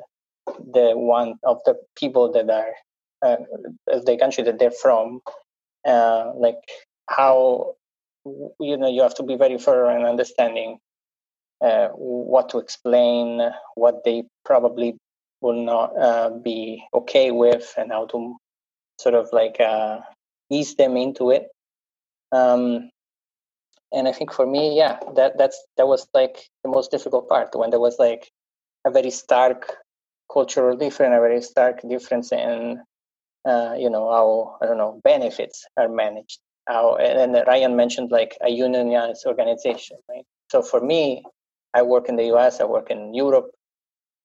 [0.72, 2.74] the one of the people that are
[3.22, 3.38] uh,
[3.88, 5.22] the country that they're from?
[5.86, 6.60] Uh, like
[7.10, 7.76] how
[8.26, 10.78] you know you have to be very thorough in understanding
[11.62, 13.42] uh, what to explain,
[13.76, 14.98] what they probably
[15.42, 18.36] will not uh, be okay with, and how to
[19.00, 20.00] sort of like uh,
[20.52, 21.48] ease them into it.
[22.32, 22.90] Um,
[23.94, 27.50] and I think for me, yeah, that that's that was like the most difficult part
[27.56, 28.32] when there was like
[28.86, 29.76] a very stark
[30.32, 32.82] cultural difference, a very stark difference in
[33.48, 36.40] uh, you know how I don't know benefits are managed.
[36.68, 40.26] How and Ryan mentioned like a unionized organization, right?
[40.52, 41.24] So for me,
[41.74, 43.52] I work in the U.S., I work in Europe.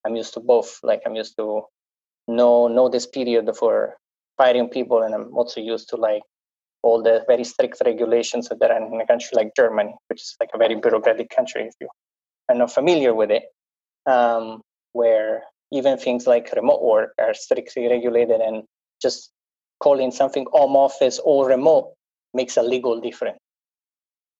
[0.07, 0.81] I'm used to both.
[0.83, 1.62] Like I'm used to
[2.28, 3.96] know this period for
[4.38, 6.22] firing people, and I'm also used to like
[6.83, 10.51] all the very strict regulations that are in a country like Germany, which is like
[10.55, 11.88] a very bureaucratic country if you
[12.48, 13.42] are not familiar with it,
[14.07, 18.62] um, where even things like remote work are strictly regulated and
[19.03, 19.31] just
[19.81, 21.92] calling something home office or remote
[22.33, 23.38] makes a legal difference.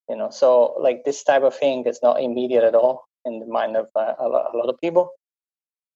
[0.09, 3.47] You know, so like this type of thing is not immediate at all in the
[3.47, 5.11] mind of uh, a, lot, a lot of people,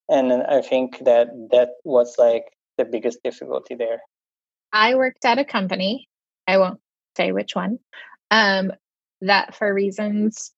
[0.08, 2.44] and I think that that was like
[2.78, 4.00] the biggest difficulty there.
[4.72, 6.08] I worked at a company
[6.46, 6.80] I won't
[7.16, 7.78] say which one,
[8.30, 8.72] um,
[9.20, 10.52] that for reasons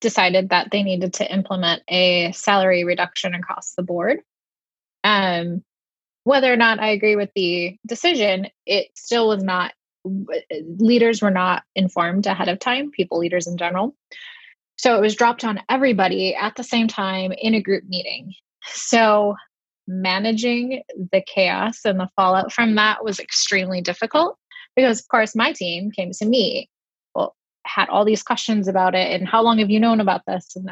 [0.00, 4.18] decided that they needed to implement a salary reduction across the board.
[5.02, 5.62] Um,
[6.24, 9.72] whether or not I agree with the decision, it still was not,
[10.04, 13.94] leaders were not informed ahead of time, people leaders in general.
[14.76, 18.34] So it was dropped on everybody at the same time in a group meeting.
[18.66, 19.36] So
[19.86, 24.36] managing the chaos and the fallout from that was extremely difficult
[24.76, 26.68] because of course my team came to me
[27.14, 27.34] well
[27.66, 30.56] had all these questions about it and how long have you known about this?
[30.56, 30.70] And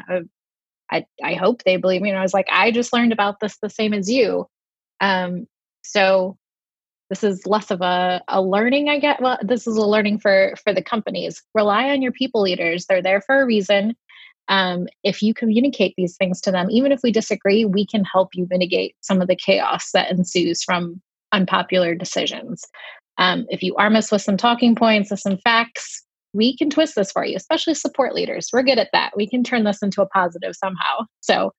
[0.91, 2.09] I, I, hope they believe me.
[2.09, 4.47] And i was like i just learned about this the same as you.
[5.01, 5.47] Um
[5.83, 6.37] so
[7.09, 10.55] this is less of a, a learning i get well this is a learning for
[10.63, 11.41] for the companies.
[11.53, 12.85] Rely on your people leaders.
[12.85, 13.95] They're there for a reason
[14.49, 18.29] um, if you communicate these things to them even if we disagree we can help
[18.33, 21.01] you mitigate some of the chaos that ensues from
[21.31, 22.63] unpopular decisions
[23.17, 26.03] um, if you arm us with some talking points with some facts,
[26.33, 28.49] we can twist this for you, especially support leaders.
[28.51, 29.11] We're good at that.
[29.15, 31.05] We can turn this into a positive somehow.
[31.21, 31.53] So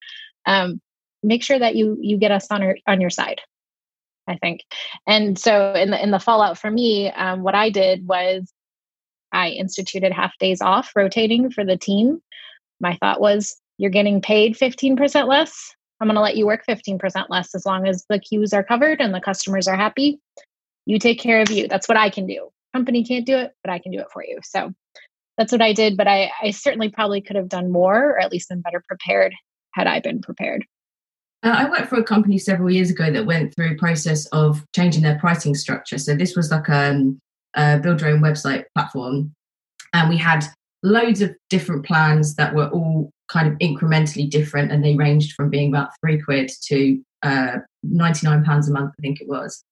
[0.47, 0.81] um,
[1.23, 3.41] make sure that you you get us on our, on your side.
[4.27, 4.63] I think.
[5.07, 8.53] And so in the in the fallout for me, um, what I did was
[9.33, 12.21] I instituted half days off rotating for the team.
[12.85, 15.75] My thought was you're getting paid 15% less.
[16.01, 19.01] I'm going to let you work 15% less as long as the queues are covered
[19.01, 20.21] and the customers are happy
[20.87, 21.69] you take care of you.
[21.69, 22.49] That's what I can do.
[22.75, 24.39] Company can't do it, but I can do it for you.
[24.43, 24.73] So
[25.39, 25.97] that's what I did.
[25.97, 29.35] But I, I certainly probably could have done more, or at least been better prepared
[29.73, 30.65] had I been prepared.
[31.43, 35.03] Uh, I worked for a company several years ago that went through process of changing
[35.03, 35.99] their pricing structure.
[35.99, 37.21] So this was like a, um,
[37.55, 39.35] a build your own website platform,
[39.93, 40.45] and we had
[40.85, 45.51] loads of different plans that were all kind of incrementally different, and they ranged from
[45.51, 49.65] being about three quid to uh, ninety nine pounds a month, I think it was.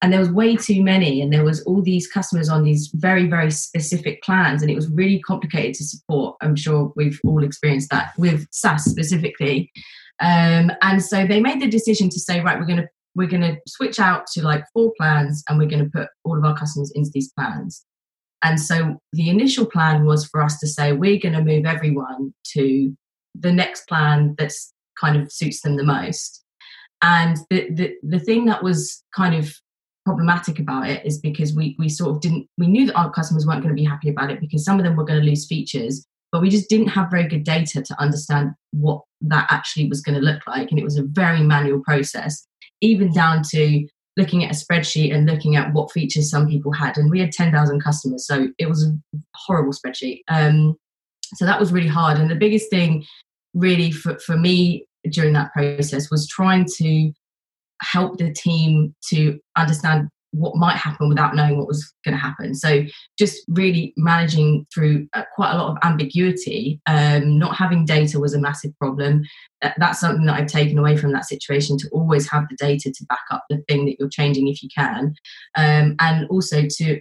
[0.00, 3.26] And there was way too many, and there was all these customers on these very
[3.26, 6.36] very specific plans, and it was really complicated to support.
[6.40, 9.70] I'm sure we've all experienced that with SaaS specifically.
[10.20, 13.42] Um, and so they made the decision to say, right, we're going to we're going
[13.42, 16.56] to switch out to like four plans, and we're going to put all of our
[16.56, 17.84] customers into these plans.
[18.44, 22.34] And so the initial plan was for us to say we're going to move everyone
[22.52, 22.94] to
[23.34, 26.44] the next plan that's kind of suits them the most.
[27.02, 29.52] And the, the, the thing that was kind of
[30.04, 33.46] problematic about it is because we, we sort of didn't, we knew that our customers
[33.46, 35.46] weren't going to be happy about it because some of them were going to lose
[35.46, 40.02] features, but we just didn't have very good data to understand what that actually was
[40.02, 40.70] going to look like.
[40.70, 42.46] And it was a very manual process,
[42.82, 46.96] even down to looking at a spreadsheet and looking at what features some people had.
[46.96, 48.96] And we had 10,000 customers, so it was a
[49.34, 50.20] horrible spreadsheet.
[50.28, 50.76] Um,
[51.34, 52.18] so that was really hard.
[52.18, 53.04] And the biggest thing,
[53.54, 57.12] really, for, for me during that process was trying to
[57.82, 62.54] help the team to understand what might happen without knowing what was going to happen.
[62.54, 62.82] So
[63.16, 66.80] just really managing through uh, quite a lot of ambiguity.
[66.86, 69.22] Um, not having data was a massive problem.
[69.78, 73.06] That's something that I've taken away from that situation to always have the data to
[73.06, 75.14] back up the thing that you're changing if you can,
[75.56, 77.00] um, and also to.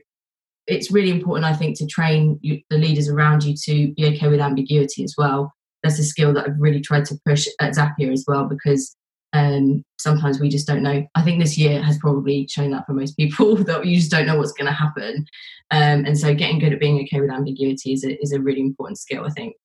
[0.65, 4.29] It's really important, I think, to train you, the leaders around you to be okay
[4.29, 5.51] with ambiguity as well.
[5.81, 8.95] That's a skill that I've really tried to push at Zapier as well because
[9.33, 11.05] um, sometimes we just don't know.
[11.15, 14.27] I think this year has probably shown that for most people that you just don't
[14.27, 15.25] know what's going to happen.
[15.71, 18.61] Um, and so getting good at being okay with ambiguity is a, is a really
[18.61, 19.55] important skill, I think.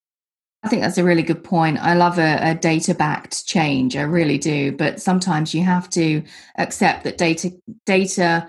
[0.63, 1.77] I think that's a really good point.
[1.77, 3.95] I love a, a data backed change.
[3.95, 4.73] I really do.
[4.73, 6.21] But sometimes you have to
[6.57, 7.51] accept that data
[7.85, 8.47] data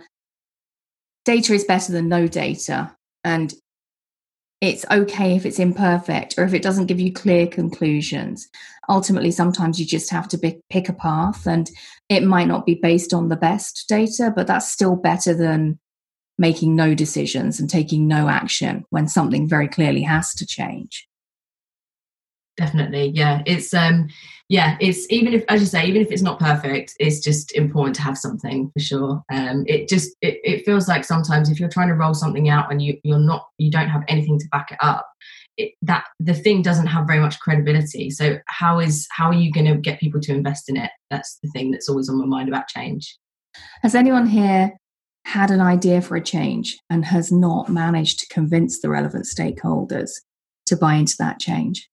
[1.25, 2.97] data is better than no data.
[3.23, 3.55] And
[4.61, 8.49] it's okay if it's imperfect or if it doesn't give you clear conclusions.
[8.89, 11.71] Ultimately, sometimes you just have to pick a path, and
[12.09, 15.79] it might not be based on the best data, but that's still better than
[16.39, 21.07] making no decisions and taking no action when something very clearly has to change
[22.57, 23.43] definitely yeah.
[23.47, 24.09] It's um
[24.49, 27.95] yeah it's even if as you say even if it's not perfect it's just important
[27.97, 29.23] to have something for sure.
[29.33, 32.71] Um it just it, it feels like sometimes if you're trying to roll something out
[32.71, 35.07] and you you're not you don't have anything to back it up
[35.61, 38.11] it, that the thing doesn't have very much credibility.
[38.11, 40.91] So how is how are you going to get people to invest in it?
[41.11, 43.17] That's the thing that's always on my mind about change.
[43.83, 44.73] Has anyone here
[45.27, 50.13] had an idea for a change and has not managed to convince the relevant stakeholders
[50.67, 51.90] to buy into that change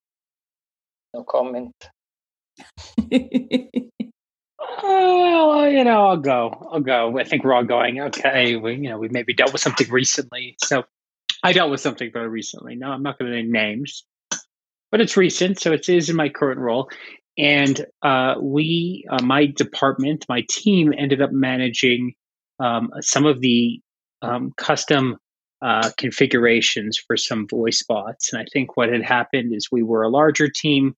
[1.13, 1.76] no comment.
[4.84, 6.70] well, you know, I'll go.
[6.72, 7.17] I'll go.
[7.20, 8.02] I think we're all going.
[8.02, 10.56] Okay, we, you know, we maybe dealt with something recently.
[10.63, 10.84] So
[11.43, 12.76] I dealt with something very recently.
[12.76, 14.04] No, I'm not going to name names,
[14.91, 16.89] but it's recent, so it is in my current role.
[17.38, 22.13] And uh, we, uh, my department, my team, ended up managing
[22.60, 23.80] um, some of the
[24.24, 25.17] um, custom
[25.62, 28.32] uh, configurations for some voice bots.
[28.32, 30.96] And I think what had happened is we were a larger team,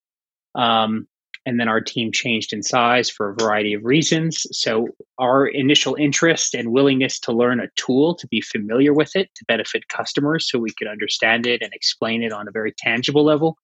[0.55, 1.07] um,
[1.45, 4.45] and then our team changed in size for a variety of reasons.
[4.51, 9.29] So our initial interest and willingness to learn a tool, to be familiar with it,
[9.35, 13.23] to benefit customers, so we could understand it and explain it on a very tangible
[13.23, 13.57] level,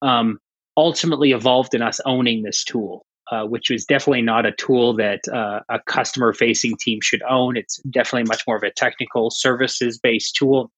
[0.00, 0.38] um,
[0.76, 3.04] ultimately evolved in us owning this tool.
[3.32, 7.56] Uh, which was definitely not a tool that uh, a customer facing team should own.
[7.56, 10.70] It's definitely much more of a technical services based tool.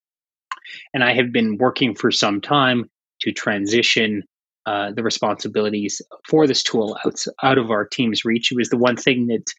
[0.92, 2.88] And I have been working for some time
[3.22, 4.22] to transition
[4.66, 8.52] uh, the responsibilities for this tool out, out of our team's reach.
[8.52, 9.52] It was the one thing that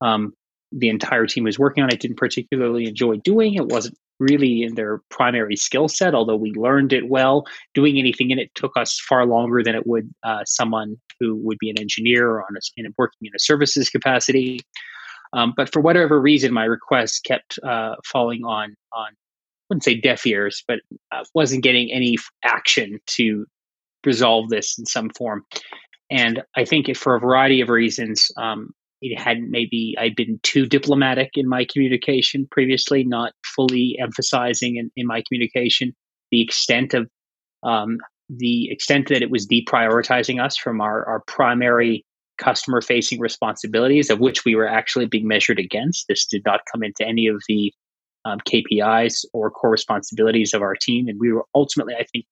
[0.00, 0.32] um,
[0.70, 1.90] the entire team was working on.
[1.92, 3.54] I didn't particularly enjoy doing.
[3.54, 7.44] It wasn't really in their primary skill set, although we learned it well.
[7.74, 11.58] Doing anything in it took us far longer than it would uh, someone who would
[11.58, 14.60] be an engineer or on a, in a, working in a services capacity.
[15.32, 20.00] Um, but for whatever reason, my request kept uh, falling on on I wouldn't say
[20.00, 20.78] deaf ears, but
[21.10, 23.46] uh, wasn't getting any action to
[24.04, 25.44] resolve this in some form.
[26.08, 28.72] And I think for a variety of reasons, um,
[29.12, 34.90] it hadn't maybe I'd been too diplomatic in my communication previously, not fully emphasizing in,
[34.96, 35.94] in my communication
[36.30, 37.08] the extent of
[37.62, 37.98] um,
[38.28, 42.04] the extent that it was deprioritizing us from our, our primary
[42.38, 46.06] customer facing responsibilities, of which we were actually being measured against.
[46.08, 47.72] This did not come into any of the
[48.24, 51.08] um, KPIs or core responsibilities of our team.
[51.08, 52.26] And we were ultimately, I think,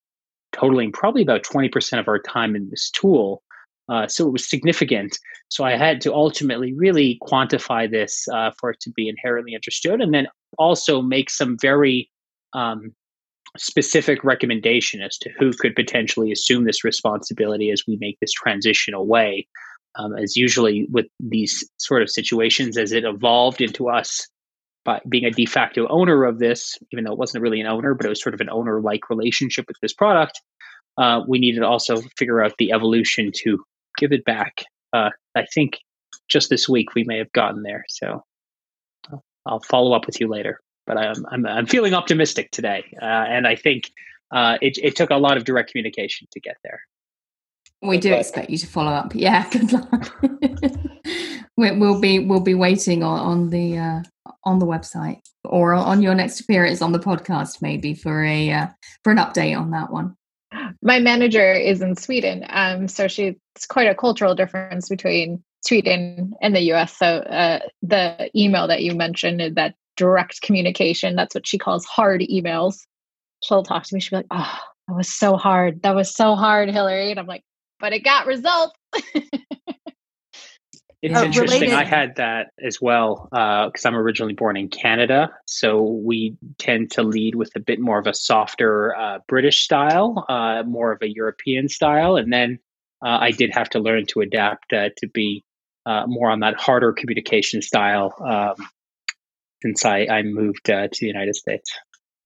[0.53, 3.43] totaling probably about 20% of our time in this tool
[3.89, 5.19] Uh, so it was significant.
[5.49, 10.01] So I had to ultimately really quantify this uh, for it to be inherently understood,
[10.01, 10.27] and then
[10.59, 12.11] also make some very
[12.55, 12.95] um,
[13.57, 18.95] specific recommendation as to who could potentially assume this responsibility as we make this transition
[18.95, 19.47] away.
[19.97, 24.27] Um, as usually with these sort of situations, as it evolved into us
[24.85, 27.95] by being a de facto owner of this, even though it wasn't really an owner,
[27.95, 30.41] but it was sort of an owner like relationship with this product,
[30.99, 33.65] uh, we needed to also figure out the evolution to
[33.97, 34.65] give it back.
[34.93, 35.79] Uh, I think
[36.29, 37.85] just this week we may have gotten there.
[37.89, 38.23] So
[39.47, 40.61] I'll follow up with you later.
[40.87, 43.91] But I'm I'm, I'm feeling optimistic today, uh, and I think
[44.33, 46.81] uh, it it took a lot of direct communication to get there.
[47.81, 49.15] We do expect you to follow up.
[49.15, 50.15] Yeah, good luck.
[51.57, 54.03] we'll be we'll be waiting on, on the uh,
[54.45, 58.67] on the website or on your next appearance on the podcast, maybe for a uh,
[59.05, 60.15] for an update on that one.
[60.85, 66.35] My manager is in Sweden, um, so she it's quite a cultural difference between Sweden
[66.43, 66.97] and the US.
[66.99, 72.21] So uh, the email that you mentioned, that direct communication, that's what she calls hard
[72.21, 72.77] emails.
[73.43, 74.59] She'll talk to me, she'll be like, oh,
[74.89, 75.83] that was so hard.
[75.83, 77.11] That was so hard, Hilary.
[77.11, 77.45] And I'm like,
[77.81, 78.77] but it got results.
[81.05, 81.61] It's uh, interesting.
[81.61, 81.79] Related.
[81.79, 86.93] I had that as well because uh, I'm originally born in Canada, so we tend
[86.93, 91.03] to lead with a bit more of a softer uh, British style, uh, more of
[91.03, 92.59] a European style, and then
[93.05, 95.45] uh, I did have to learn to adapt uh, to be
[95.87, 98.67] more on that harder communication style um,
[99.63, 101.71] since I, I moved to the United States.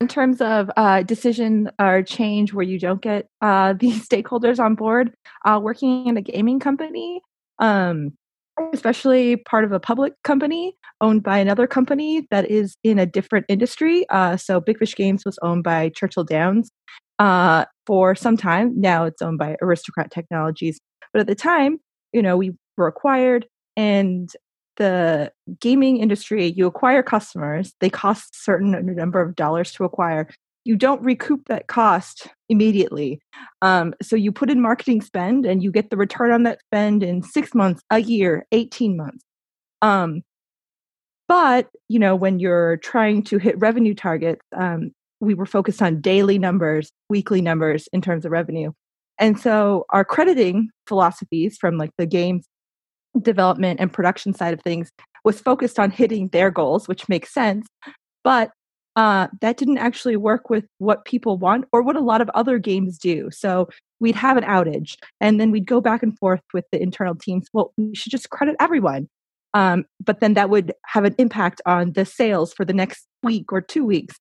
[0.01, 0.71] In terms of
[1.05, 3.27] decision or change where you don't get
[3.81, 5.13] these stakeholders on board,
[5.45, 7.23] working in a gaming company.
[7.61, 8.13] Um,
[8.73, 13.47] especially part of a public company owned by another company that is in a different
[13.49, 14.07] industry.
[14.11, 16.71] Uh, so Big Fish Games was owned by Churchill Downs
[17.19, 18.73] uh, for some time.
[18.81, 20.79] Now it's owned by Aristocrat Technologies.
[21.13, 21.79] But at the time,
[22.13, 23.47] you know, we were acquired
[23.77, 24.29] and
[24.77, 30.29] the gaming industry, you acquire customers, they cost a certain number of dollars to acquire
[30.65, 33.21] you don't recoup that cost immediately.
[33.63, 37.03] Um, so you put in marketing spend and you get the return on that spend
[37.03, 39.25] in six months, a year, 18 months.
[39.83, 40.23] Um,
[41.29, 46.01] but, you know, when you're trying to hit revenue targets, um, we were focused on
[46.01, 48.73] daily numbers, weekly numbers in terms of revenue.
[49.19, 52.47] And so our crediting philosophies from like the games
[53.21, 54.91] development and production side of things
[55.25, 57.67] was focused on hitting their goals, which makes sense.
[58.23, 58.51] But
[58.99, 62.59] uh, that didn't actually work with what people want or what a lot of other
[62.59, 63.31] games do.
[63.31, 63.69] So
[64.01, 67.47] we'd have an outage and then we'd go back and forth with the internal teams.
[67.53, 69.09] Well, we should just credit everyone.
[69.55, 73.53] Um, but then that would have an impact on the sales for the next week
[73.53, 74.17] or two weeks.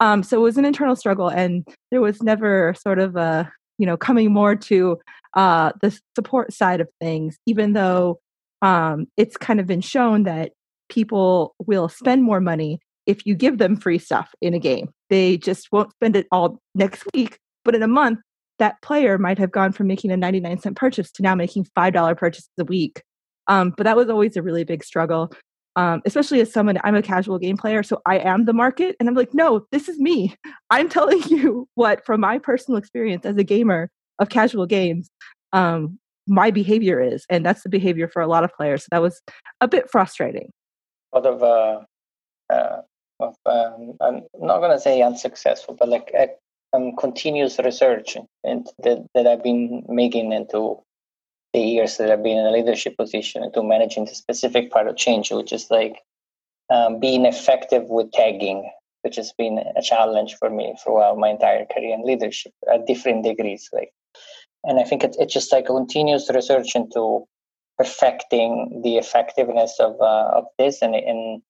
[0.00, 3.86] Um, so it was an internal struggle, and there was never sort of a you
[3.86, 4.98] know coming more to
[5.34, 8.18] uh, the support side of things, even though
[8.62, 10.52] um, it's kind of been shown that
[10.88, 14.88] people will spend more money if you give them free stuff in a game.
[15.10, 18.20] They just won't spend it all next week, but in a month,
[18.58, 22.16] that player might have gone from making a 99 cent purchase to now making $5
[22.16, 23.02] purchases a week.
[23.48, 25.32] Um, but that was always a really big struggle,
[25.74, 28.94] um, especially as someone, I'm a casual game player, so I am the market.
[29.00, 30.36] And I'm like, no, this is me.
[30.70, 35.10] I'm telling you what, from my personal experience as a gamer of casual games,
[35.52, 35.98] um,
[36.28, 37.24] my behavior is.
[37.28, 38.82] And that's the behavior for a lot of players.
[38.82, 39.20] So that was
[39.60, 40.50] a bit frustrating.
[41.12, 41.80] A lot of uh,
[42.52, 42.82] uh,
[43.22, 46.28] of um, I'm not gonna say unsuccessful, but like a,
[46.74, 50.78] um, continuous research and that, that I've been making into
[51.52, 54.96] the years that I've been in a leadership position into managing the specific part of
[54.96, 55.98] change, which is like
[56.70, 58.70] um, being effective with tagging,
[59.02, 63.24] which has been a challenge for me throughout my entire career in leadership at different
[63.24, 63.68] degrees.
[63.72, 63.92] Like,
[64.64, 67.26] and I think it, it's just like a continuous research into
[67.76, 71.42] perfecting the effectiveness of uh, of this and and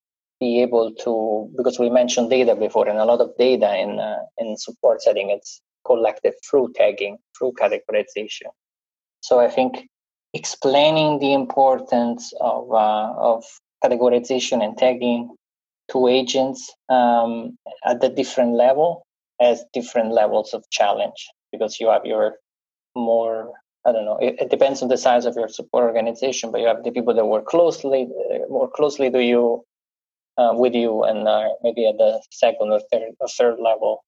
[0.42, 1.12] be able to
[1.56, 5.30] because we mentioned data before and a lot of data in uh, in support setting
[5.36, 5.52] it's
[5.90, 8.50] collected through tagging through categorization
[9.28, 9.72] so i think
[10.40, 13.44] explaining the importance of uh, of
[13.84, 15.22] categorization and tagging
[15.92, 16.60] to agents
[16.96, 17.32] um,
[17.90, 18.90] at the different level
[19.40, 21.20] as different levels of challenge
[21.52, 22.26] because you have your
[22.94, 23.52] more
[23.84, 24.18] I don't know.
[24.26, 27.14] It, it, depends on the size of your support organization, but you have the people
[27.14, 29.64] that work closely, uh, more closely to you,
[30.38, 34.04] uh, with you and uh, maybe at the second or third, or third level,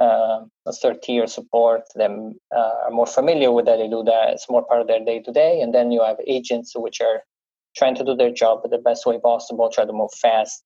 [0.00, 3.78] a third tier support, them uh, are more familiar with that.
[3.78, 4.30] They do that.
[4.30, 5.60] It's more part of their day to day.
[5.60, 7.22] And then you have agents which are
[7.76, 10.62] trying to do their job the best way possible, try to move fast,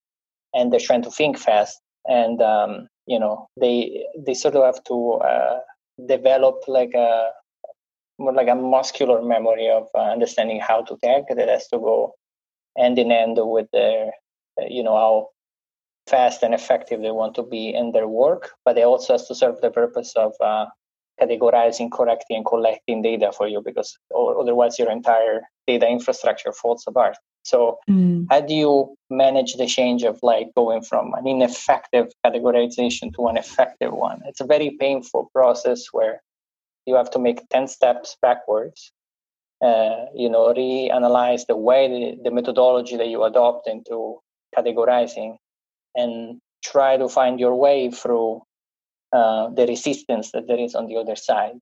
[0.54, 1.80] and they're trying to think fast.
[2.06, 5.58] And um, you know, they they sort of have to uh,
[6.06, 7.30] develop like a
[8.18, 12.14] more like a muscular memory of uh, understanding how to tag that has to go
[12.78, 14.12] end in end with their,
[14.68, 15.28] you know, how
[16.08, 19.34] fast and effective they want to be in their work, but it also has to
[19.34, 20.66] serve the purpose of uh,
[21.20, 27.16] categorizing, correcting, and collecting data for you because otherwise your entire data infrastructure falls apart.
[27.44, 28.26] So, mm.
[28.30, 33.36] how do you manage the change of like going from an ineffective categorization to an
[33.36, 34.20] effective one?
[34.26, 36.22] It's a very painful process where
[36.86, 38.92] you have to make 10 steps backwards
[39.60, 44.20] uh, you know reanalyze the way the, the methodology that you adopt into
[44.58, 45.36] categorizing
[45.94, 48.42] and try to find your way through
[49.12, 51.56] uh, the resistance that there is on the other side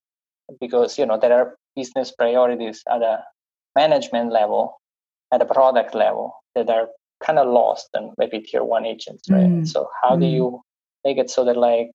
[0.61, 3.23] because you know there are business priorities at a
[3.75, 4.81] management level
[5.33, 6.89] at a product level that are
[7.25, 9.67] kind of lost and maybe tier one agents right mm.
[9.67, 10.21] so how mm.
[10.21, 10.61] do you
[11.05, 11.91] make it so that like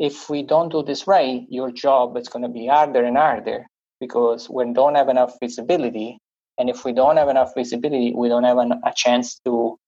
[0.00, 3.66] if we don't do this right, your job is going to be harder and harder
[4.00, 6.18] because we don't have enough visibility.
[6.58, 9.78] And if we don't have enough visibility, we don't have an, a chance to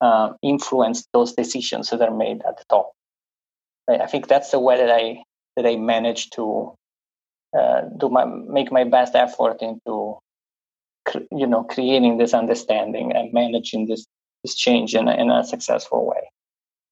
[0.00, 2.92] uh, influence those decisions that are made at the top.
[3.88, 5.22] I think that's the way that I
[5.56, 6.74] that I manage to
[7.56, 10.18] uh, do my make my best effort into
[11.30, 14.06] you know creating this understanding and managing this
[14.42, 16.30] this change in in a successful way.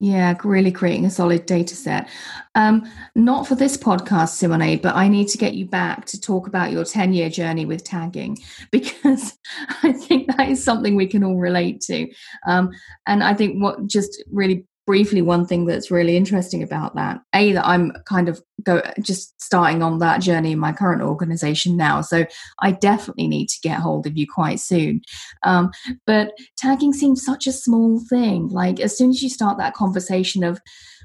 [0.01, 2.09] Yeah, really creating a solid data set.
[2.55, 6.47] Um, not for this podcast, Simone, but I need to get you back to talk
[6.47, 8.39] about your 10 year journey with tagging
[8.71, 9.39] because
[9.83, 12.09] I think that is something we can all relate to.
[12.47, 12.71] Um,
[13.07, 17.21] and I think what just really briefly one thing that's really interesting about that.
[17.35, 21.77] A that i'm kind of go just starting on that journey in my current organization
[21.77, 22.25] now so
[22.61, 25.01] i definitely need to get hold of you quite soon.
[25.43, 25.71] Um,
[26.07, 30.45] but tagging seems such a small thing like as soon as you start that conversation
[30.45, 30.61] of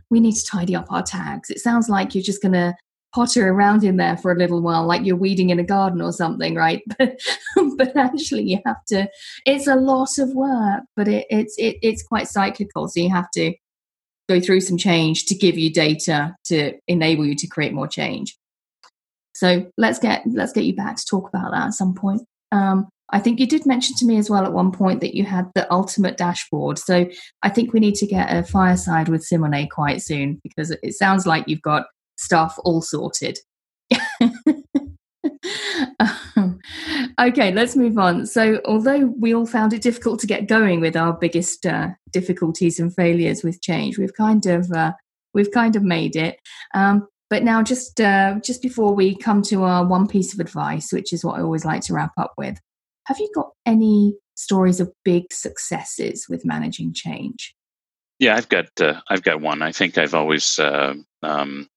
[0.10, 2.76] we need to tidy up our tags it sounds like you're just going to
[3.14, 6.12] potter around in there for a little while like you're weeding in a garden or
[6.12, 6.84] something right?
[6.98, 7.18] But,
[7.78, 9.08] but actually you have to
[9.46, 13.30] it's a lot of work but it, it's it, it's quite cyclical so you have
[13.32, 13.54] to
[14.30, 18.38] go through some change to give you data to enable you to create more change.
[19.34, 22.22] So let's get let's get you back to talk about that at some point.
[22.52, 25.24] Um, I think you did mention to me as well at one point that you
[25.24, 26.78] had the ultimate dashboard.
[26.78, 27.10] So
[27.42, 31.26] I think we need to get a fireside with Simone quite soon because it sounds
[31.26, 33.40] like you've got stuff all sorted.
[37.20, 38.26] okay, let's move on.
[38.26, 42.80] So, although we all found it difficult to get going with our biggest uh, difficulties
[42.80, 44.94] and failures with change, we've kind of uh,
[45.34, 46.40] we've kind of made it.
[46.74, 50.92] Um, but now, just uh, just before we come to our one piece of advice,
[50.92, 52.60] which is what I always like to wrap up with,
[53.06, 57.54] have you got any stories of big successes with managing change?
[58.20, 59.62] Yeah, I've got uh, I've got one.
[59.62, 61.70] I think I've always uh, um,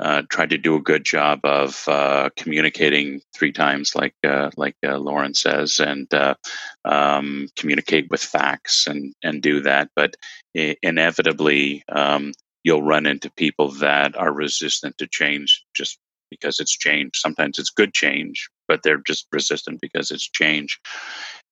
[0.00, 4.76] uh, tried to do a good job of uh, communicating three times, like uh, like
[4.86, 6.34] uh, Lauren says, and uh,
[6.84, 9.90] um, communicate with facts and and do that.
[9.96, 10.16] But
[10.56, 12.32] I- inevitably, um,
[12.64, 15.98] you'll run into people that are resistant to change just
[16.30, 17.12] because it's change.
[17.16, 20.80] Sometimes it's good change, but they're just resistant because it's change.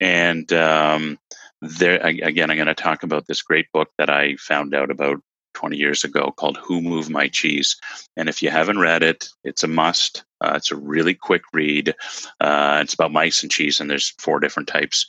[0.00, 1.18] And um,
[1.62, 5.18] there again, I'm going to talk about this great book that I found out about
[5.56, 7.76] 20 years ago called Who Moved My Cheese.
[8.14, 10.22] And if you haven't read it, it's a must.
[10.42, 11.94] Uh, it's a really quick read.
[12.40, 15.06] Uh, it's about mice and cheese, and there's four different types,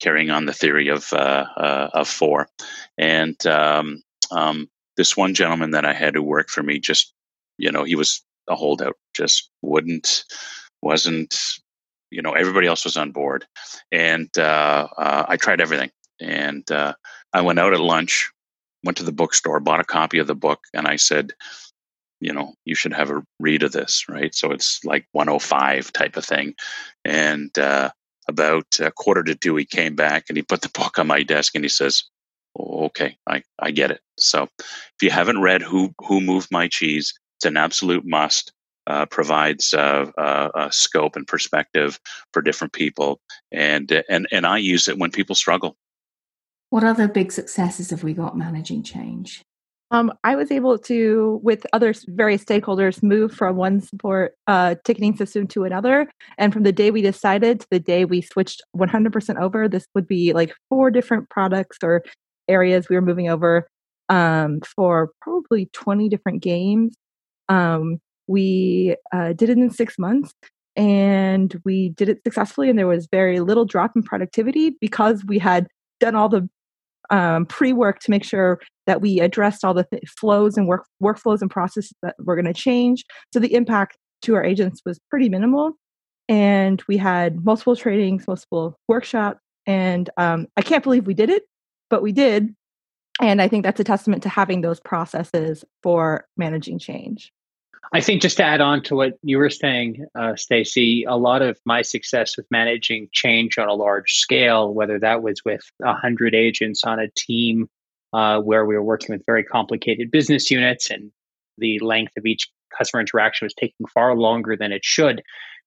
[0.00, 2.46] carrying on the theory of uh, uh of four.
[2.98, 4.68] And um, um,
[4.98, 7.14] this one gentleman that I had who worked for me, just
[7.56, 10.24] you know, he was a holdout, just wouldn't,
[10.82, 11.34] wasn't,
[12.10, 13.46] you know, everybody else was on board,
[13.90, 15.90] and uh, uh, I tried everything.
[16.20, 18.30] And I went out at lunch
[18.86, 21.32] went to the bookstore, bought a copy of the book, and I said,
[22.20, 24.34] you know, you should have a read of this, right?
[24.34, 26.54] So it's like 105 type of thing.
[27.04, 27.90] And uh,
[28.28, 31.22] about a quarter to two, he came back and he put the book on my
[31.22, 32.04] desk and he says,
[32.58, 34.00] oh, okay, I, I get it.
[34.18, 38.52] So if you haven't read Who, Who Moved My Cheese, it's an absolute must.
[38.88, 41.98] Uh, provides uh, uh, a scope and perspective
[42.32, 43.20] for different people,
[43.50, 45.76] and and and I use it when people struggle.
[46.70, 49.42] What other big successes have we got managing change?
[49.92, 55.16] Um, I was able to, with other various stakeholders, move from one support uh, ticketing
[55.16, 56.10] system to another.
[56.38, 60.08] And from the day we decided to the day we switched 100% over, this would
[60.08, 62.02] be like four different products or
[62.48, 63.68] areas we were moving over
[64.08, 66.96] um, for probably 20 different games.
[67.48, 70.32] Um, we uh, did it in six months
[70.74, 72.68] and we did it successfully.
[72.68, 75.68] And there was very little drop in productivity because we had
[76.00, 76.48] done all the
[77.10, 81.40] um, pre-work to make sure that we addressed all the th- flows and work workflows
[81.42, 83.04] and processes that we're going to change.
[83.32, 85.72] So the impact to our agents was pretty minimal.
[86.28, 91.44] and we had multiple trainings, multiple workshops, and um, I can't believe we did it,
[91.88, 92.54] but we did.
[93.20, 97.32] And I think that's a testament to having those processes for managing change.
[97.92, 101.42] I think just to add on to what you were saying, uh, Stacey, a lot
[101.42, 106.34] of my success with managing change on a large scale, whether that was with 100
[106.34, 107.68] agents on a team
[108.12, 111.10] uh, where we were working with very complicated business units and
[111.58, 115.22] the length of each customer interaction was taking far longer than it should,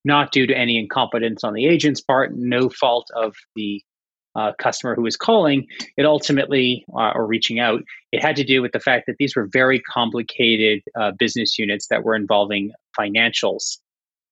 [0.05, 3.81] not due to any incompetence on the agent's part, no fault of the
[4.39, 5.67] uh, customer who was calling,
[5.97, 7.81] it ultimately, uh, or reaching out,
[8.11, 11.87] it had to do with the fact that these were very complicated uh, business units
[11.87, 13.77] that were involving financials.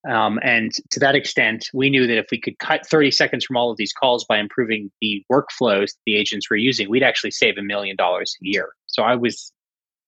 [0.09, 3.57] Um, and to that extent, we knew that if we could cut 30 seconds from
[3.57, 7.57] all of these calls by improving the workflows the agents were using, we'd actually save
[7.57, 8.69] a million dollars a year.
[8.85, 9.51] So I was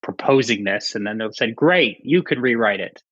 [0.01, 3.03] proposing this, and then they said, Great, you can rewrite it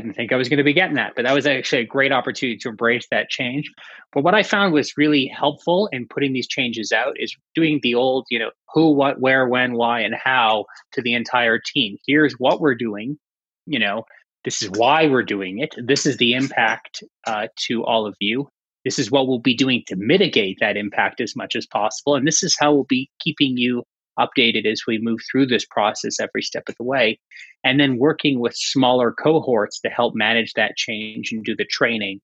[0.00, 2.12] didn't think I was going to be getting that, but that was actually a great
[2.12, 3.70] opportunity to embrace that change.
[4.12, 7.94] But what I found was really helpful in putting these changes out is doing the
[7.94, 11.96] old, you know, who, what, where, when, why, and how to the entire team.
[12.06, 13.18] Here's what we're doing,
[13.66, 14.04] you know,
[14.44, 15.74] this is why we're doing it.
[15.76, 18.48] This is the impact uh, to all of you.
[18.84, 22.14] This is what we'll be doing to mitigate that impact as much as possible.
[22.14, 23.84] And this is how we'll be keeping you
[24.18, 27.18] updated as we move through this process every step of the way.
[27.64, 32.20] And then working with smaller cohorts to help manage that change and do the training.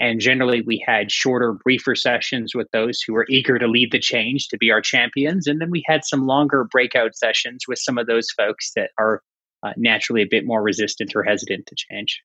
[0.00, 3.98] And generally, we had shorter, briefer sessions with those who were eager to lead the
[3.98, 5.46] change to be our champions.
[5.46, 9.22] And then we had some longer breakout sessions with some of those folks that are
[9.64, 12.22] uh, naturally a bit more resistant or hesitant to change.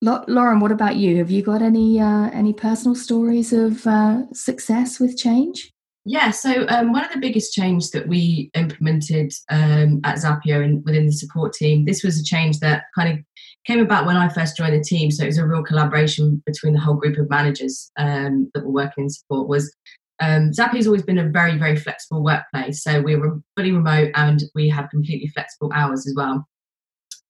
[0.00, 1.16] Lauren, what about you?
[1.18, 5.73] Have you got any uh, any personal stories of uh, success with change?
[6.06, 10.84] Yeah, so um, one of the biggest changes that we implemented um, at Zapier and
[10.84, 13.24] within the support team, this was a change that kind of
[13.66, 15.10] came about when I first joined the team.
[15.10, 18.72] So it was a real collaboration between the whole group of managers um, that were
[18.72, 19.48] working in support.
[19.48, 19.74] Was
[20.20, 22.82] um, Zapier's always been a very very flexible workplace.
[22.82, 26.46] So we were fully remote and we have completely flexible hours as well.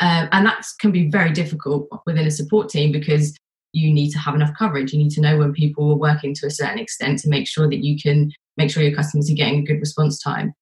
[0.00, 3.36] Um, and that can be very difficult within a support team because
[3.74, 4.92] you need to have enough coverage.
[4.92, 7.68] You need to know when people are working to a certain extent to make sure
[7.68, 10.54] that you can make sure your customers are getting a good response time.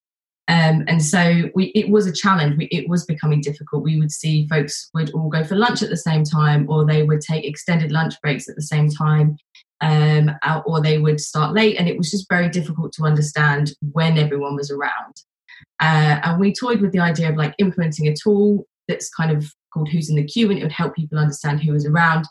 [0.48, 2.56] Um, and so we, it was a challenge.
[2.58, 3.84] We, it was becoming difficult.
[3.84, 7.02] We would see folks would all go for lunch at the same time, or they
[7.02, 9.36] would take extended lunch breaks at the same time,
[9.80, 10.32] um,
[10.66, 11.76] or they would start late.
[11.78, 15.14] And it was just very difficult to understand when everyone was around.
[15.80, 19.46] Uh, and we toyed with the idea of like implementing a tool that's kind of
[19.72, 22.26] called Who's in the Queue, and it would help people understand who was around.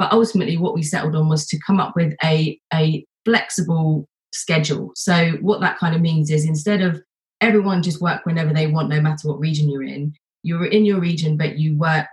[0.00, 4.92] But ultimately, what we settled on was to come up with a, a flexible schedule.
[4.96, 7.02] So what that kind of means is instead of
[7.42, 11.00] everyone just work whenever they want, no matter what region you're in, you're in your
[11.00, 12.06] region, but you work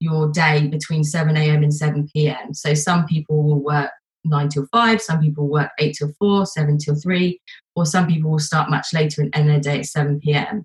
[0.00, 1.62] your day between 7 a.m.
[1.62, 2.54] and 7 p.m.
[2.54, 3.90] So some people will work
[4.24, 7.38] 9 till 5, some people work 8 till 4, 7 till 3,
[7.76, 10.64] or some people will start much later and end their day at 7 p.m.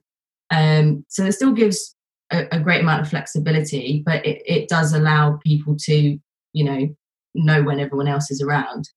[0.50, 1.94] Um, so it still gives
[2.32, 6.20] a, a, great amount of flexibility, but it, it does allow people to,
[6.54, 6.88] you know,
[7.36, 8.90] know when everyone else is around.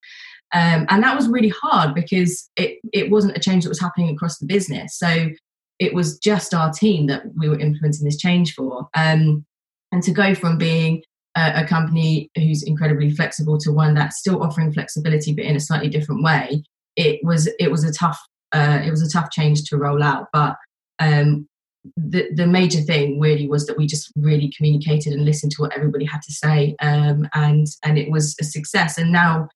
[0.54, 4.10] Um, and that was really hard because it, it wasn't a change that was happening
[4.10, 4.96] across the business.
[4.98, 5.30] So
[5.78, 8.88] it was just our team that we were implementing this change for.
[8.94, 9.44] Um,
[9.92, 11.02] and to go from being
[11.36, 15.60] a, a, company who's incredibly flexible to one that's still offering flexibility but in a
[15.60, 16.62] slightly different way,
[16.96, 18.20] it was it was a tough
[18.52, 20.26] uh, it was a tough change to roll out.
[20.32, 20.56] But
[20.98, 21.46] um,
[21.96, 25.76] the the major thing really was that we just really communicated and listened to what
[25.76, 28.98] everybody had to say, um, and and it was a success.
[28.98, 29.48] And now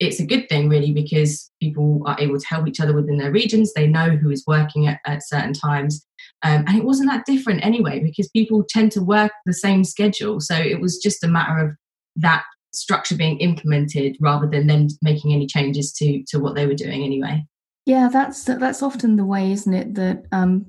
[0.00, 3.30] it's a good thing really because people are able to help each other within their
[3.30, 3.72] regions.
[3.72, 6.04] They know who is working at, at certain times.
[6.42, 10.40] Um, and it wasn't that different anyway because people tend to work the same schedule.
[10.40, 11.76] So it was just a matter of
[12.16, 16.74] that structure being implemented rather than then making any changes to to what they were
[16.74, 17.44] doing anyway.
[17.84, 20.66] Yeah that's that's often the way isn't it that um,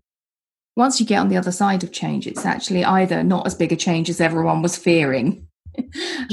[0.82, 3.71] once you get on the other side of change it's actually either not as big
[3.71, 5.47] a change as everyone was fearing.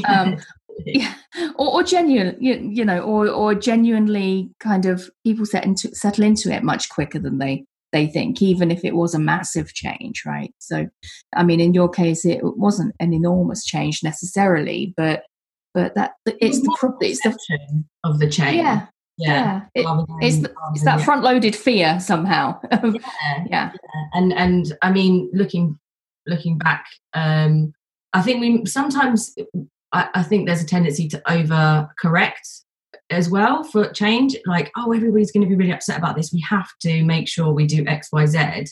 [0.09, 0.37] Um,
[0.87, 1.15] yeah
[1.57, 6.25] or, or genuine you, you know or or genuinely kind of people set into settle
[6.25, 10.25] into it much quicker than they they think even if it was a massive change
[10.27, 10.53] right?
[10.59, 10.89] So
[11.37, 15.25] i mean in your case it wasn't an enormous change necessarily but
[15.75, 17.37] but that it's the it's the
[18.05, 18.57] of the change.
[18.57, 18.87] Yeah
[19.19, 19.83] yeah, yeah.
[19.83, 23.45] It, it's, the, it's that front loaded fear somehow yeah, yeah.
[23.51, 23.71] yeah
[24.15, 25.79] and and i mean looking
[26.27, 27.73] looking back um
[28.13, 29.35] i think we sometimes
[29.93, 32.47] I, I think there's a tendency to over correct
[33.11, 34.37] as well for change.
[34.47, 36.33] Like, oh, everybody's going to be really upset about this.
[36.33, 38.67] We have to make sure we do X, Y, Z.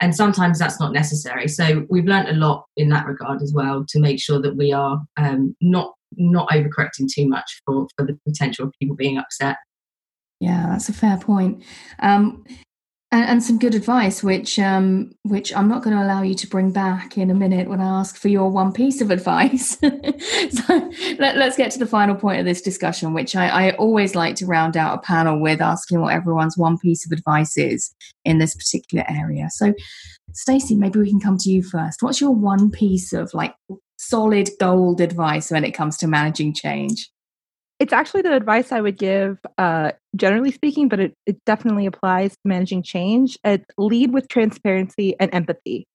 [0.00, 1.48] And sometimes that's not necessary.
[1.48, 4.72] So we've learned a lot in that regard as well to make sure that we
[4.72, 9.56] are um, not not overcorrecting too much for, for the potential of people being upset.
[10.40, 11.62] Yeah, that's a fair point.
[12.00, 12.44] Um,
[13.14, 16.48] and, and some good advice, which um, which I'm not going to allow you to
[16.48, 19.78] bring back in a minute when I ask for your one piece of advice.
[19.78, 24.16] so let, us get to the final point of this discussion, which I, I always
[24.16, 27.94] like to round out a panel with asking what everyone's one piece of advice is
[28.24, 29.48] in this particular area.
[29.50, 29.74] So,
[30.32, 32.02] Stacey, maybe we can come to you first.
[32.02, 33.54] What's your one piece of like
[33.96, 37.10] solid gold advice when it comes to managing change?
[37.80, 42.32] It's actually the advice I would give, uh, generally speaking, but it, it definitely applies
[42.32, 43.38] to managing change.
[43.76, 45.86] Lead with transparency and empathy.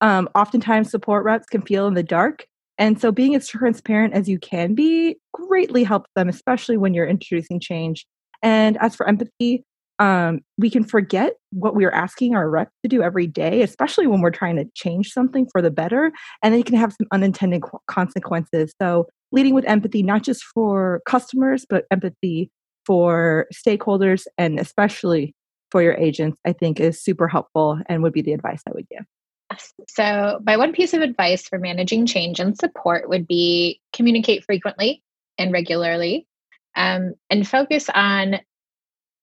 [0.00, 2.46] Um, oftentimes, support reps can feel in the dark.
[2.78, 7.06] And so, being as transparent as you can be greatly helps them, especially when you're
[7.06, 8.06] introducing change.
[8.42, 9.64] And as for empathy,
[10.00, 14.06] um, we can forget what we are asking our reps to do every day, especially
[14.06, 16.12] when we're trying to change something for the better.
[16.42, 18.74] And then you can have some unintended consequences.
[18.80, 22.50] So, leading with empathy, not just for customers, but empathy
[22.86, 25.34] for stakeholders and especially
[25.70, 28.88] for your agents, I think is super helpful and would be the advice I would
[28.88, 29.04] give.
[29.88, 35.02] So, my one piece of advice for managing change and support would be communicate frequently
[35.36, 36.26] and regularly
[36.76, 38.36] um, and focus on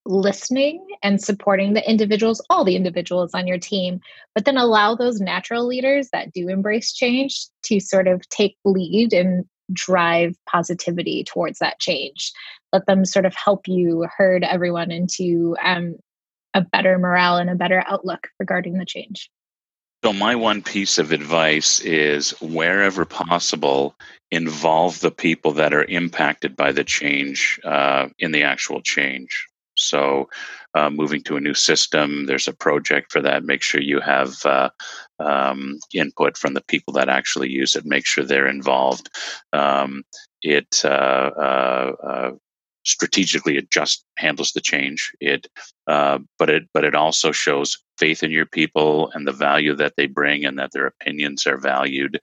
[0.05, 3.99] listening and supporting the individuals, all the individuals on your team,
[4.35, 9.13] but then allow those natural leaders that do embrace change to sort of take lead
[9.13, 12.31] and drive positivity towards that change.
[12.73, 15.95] Let them sort of help you herd everyone into um,
[16.53, 19.29] a better morale and a better outlook regarding the change.
[20.03, 23.95] So, my one piece of advice is wherever possible,
[24.31, 29.47] involve the people that are impacted by the change uh, in the actual change.
[29.77, 30.29] So,
[30.73, 33.43] uh, moving to a new system, there's a project for that.
[33.43, 34.69] Make sure you have uh,
[35.19, 37.85] um, input from the people that actually use it.
[37.85, 39.09] Make sure they're involved.
[39.53, 40.03] Um,
[40.41, 42.31] it uh, uh, uh
[42.83, 45.11] strategically it just handles the change.
[45.19, 45.47] It,
[45.87, 49.93] uh, but it but it also shows faith in your people and the value that
[49.97, 52.19] they bring and that their opinions are valued.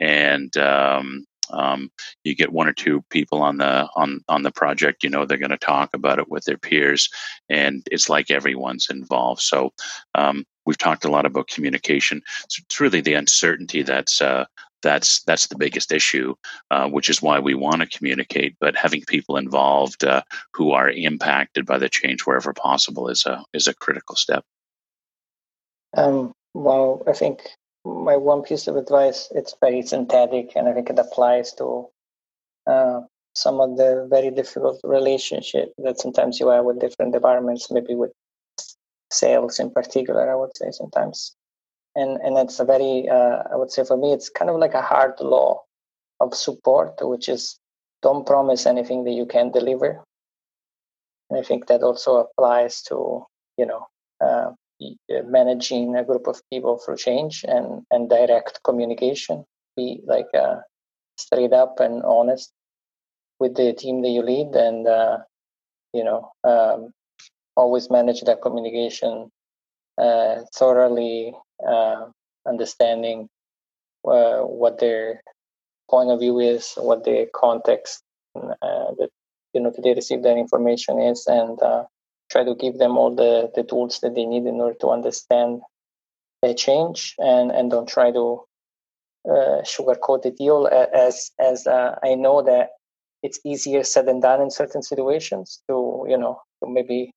[0.00, 1.90] And um, um,
[2.24, 5.38] you get one or two people on the on on the project you know they're
[5.38, 7.08] going to talk about it with their peers
[7.48, 9.72] and it's like everyone's involved so
[10.14, 14.44] um, we've talked a lot about communication so it's really the uncertainty that's uh,
[14.82, 16.34] that's that's the biggest issue,
[16.70, 18.56] uh, which is why we want to communicate.
[18.60, 20.22] But having people involved uh,
[20.52, 24.44] who are impacted by the change wherever possible is a is a critical step.
[25.96, 27.50] Um, well, I think
[27.86, 31.88] my one piece of advice it's very synthetic and i think it applies to
[32.66, 33.00] uh,
[33.34, 38.12] some of the very difficult relationship that sometimes you have with different departments maybe with
[39.12, 41.34] sales in particular i would say sometimes.
[41.94, 44.74] And and it's a very uh, i would say for me it's kind of like
[44.74, 45.62] a hard law
[46.20, 47.58] of support which is
[48.02, 50.04] don't promise anything that you can deliver.
[51.30, 53.24] And i think that also applies to
[53.56, 53.86] you know
[54.20, 54.50] uh,
[55.24, 59.44] managing a group of people through change and and direct communication.
[59.76, 60.56] Be like uh,
[61.16, 62.52] straight up and honest
[63.38, 65.18] with the team that you lead and uh,
[65.92, 66.92] you know um,
[67.56, 69.30] always manage that communication
[69.98, 71.34] uh, thoroughly
[71.66, 72.06] uh,
[72.46, 73.28] understanding
[74.06, 75.22] uh, what their
[75.90, 78.02] point of view is what the context
[78.34, 79.08] that
[79.52, 81.58] you know they receive that information is and
[82.30, 85.60] try to give them all the, the tools that they need in order to understand
[86.42, 88.42] the change and, and don't try to
[89.28, 90.68] uh, sugarcoat the deal.
[90.68, 92.70] As as uh, I know that
[93.22, 97.10] it's easier said than done in certain situations to you know to maybe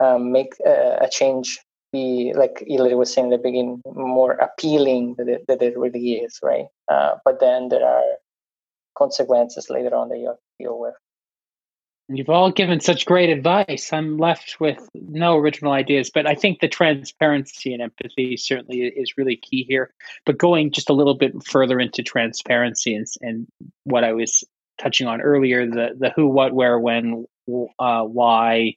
[0.00, 1.58] um, make a, a, change
[1.92, 6.14] be like Hilary was saying in the beginning more appealing than it, that it really
[6.14, 6.66] is right?
[6.88, 8.04] Uh, but then there are
[8.96, 10.94] consequences later on that you have to deal with
[12.08, 13.90] You've all given such great advice.
[13.90, 19.16] I'm left with no original ideas, but I think the transparency and empathy certainly is
[19.16, 19.90] really key here.
[20.26, 23.46] But going just a little bit further into transparency and, and
[23.84, 24.44] what I was
[24.78, 27.24] touching on earlier the, the who, what, where, when,
[27.78, 28.76] uh, why,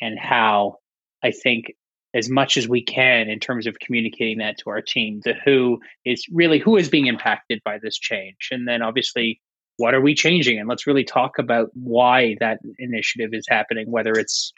[0.00, 0.78] and how,
[1.22, 1.72] I think
[2.14, 5.20] as much as we can in terms of communicating that to our team.
[5.24, 8.48] The who is really who is being impacted by this change.
[8.50, 9.40] And then obviously
[9.76, 10.58] what are we changing?
[10.58, 14.52] And let's really talk about why that initiative is happening, whether it's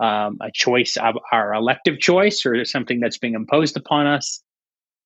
[0.00, 4.42] um, a choice of our elective choice or something that's being imposed upon us.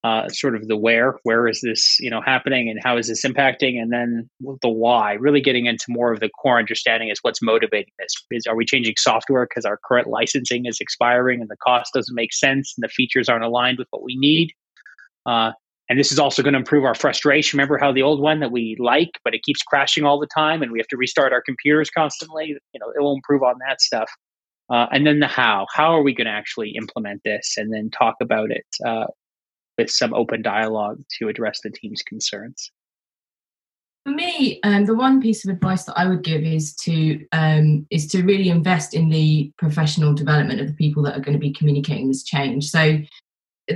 [0.05, 3.25] Uh, sort of the where, where is this, you know, happening, and how is this
[3.25, 4.29] impacting, and then
[4.61, 5.15] the why.
[5.15, 8.13] Really getting into more of the core understanding is what's motivating this.
[8.31, 12.15] Is are we changing software because our current licensing is expiring and the cost doesn't
[12.15, 14.53] make sense and the features aren't aligned with what we need?
[15.25, 15.53] Uh,
[15.89, 17.59] and this is also going to improve our frustration.
[17.59, 20.63] Remember how the old one that we like, but it keeps crashing all the time,
[20.63, 22.57] and we have to restart our computers constantly.
[22.73, 24.11] You know, it will improve on that stuff.
[24.71, 25.67] Uh, and then the how.
[25.75, 29.07] How are we going to actually implement this, and then talk about it uh,
[29.77, 32.71] with some open dialogue to address the team's concerns.
[34.05, 37.87] For me, um, the one piece of advice that I would give is to um,
[37.91, 41.39] is to really invest in the professional development of the people that are going to
[41.39, 42.71] be communicating this change.
[42.71, 42.99] So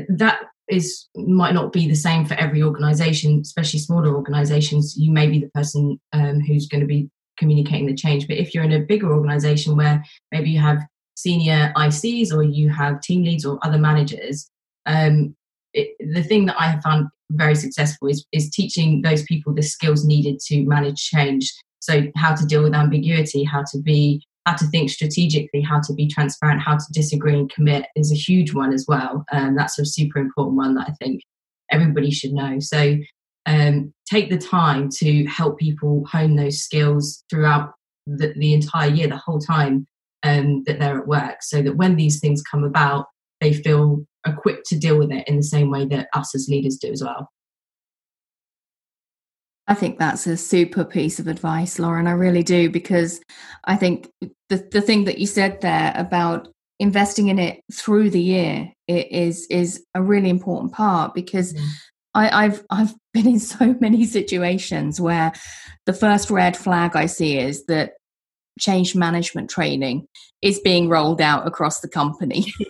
[0.08, 4.96] that is might not be the same for every organization, especially smaller organizations.
[4.96, 8.54] You may be the person um, who's going to be communicating the change, but if
[8.54, 10.84] you're in a bigger organization where maybe you have
[11.16, 14.50] senior ICs or you have team leads or other managers,
[14.86, 15.34] um,
[15.72, 19.62] it, the thing that I have found very successful is, is teaching those people the
[19.62, 21.52] skills needed to manage change.
[21.80, 25.92] So how to deal with ambiguity, how to be, how to think strategically, how to
[25.92, 29.24] be transparent, how to disagree and commit is a huge one as well.
[29.30, 31.22] Um, that's a super important one that I think
[31.70, 32.58] everybody should know.
[32.60, 32.96] So
[33.46, 37.72] um, take the time to help people hone those skills throughout
[38.06, 39.86] the, the entire year, the whole time
[40.22, 43.06] um, that they're at work, so that when these things come about,
[43.40, 46.76] they feel equipped to deal with it in the same way that us as leaders
[46.76, 47.28] do as well.
[49.68, 52.06] I think that's a super piece of advice, Lauren.
[52.06, 53.20] I really do, because
[53.64, 54.08] I think
[54.48, 56.48] the, the thing that you said there about
[56.78, 61.66] investing in it through the year is is a really important part because mm.
[62.14, 65.32] I, I've I've been in so many situations where
[65.86, 67.92] the first red flag I see is that
[68.58, 70.06] change management training
[70.42, 72.52] is being rolled out across the company.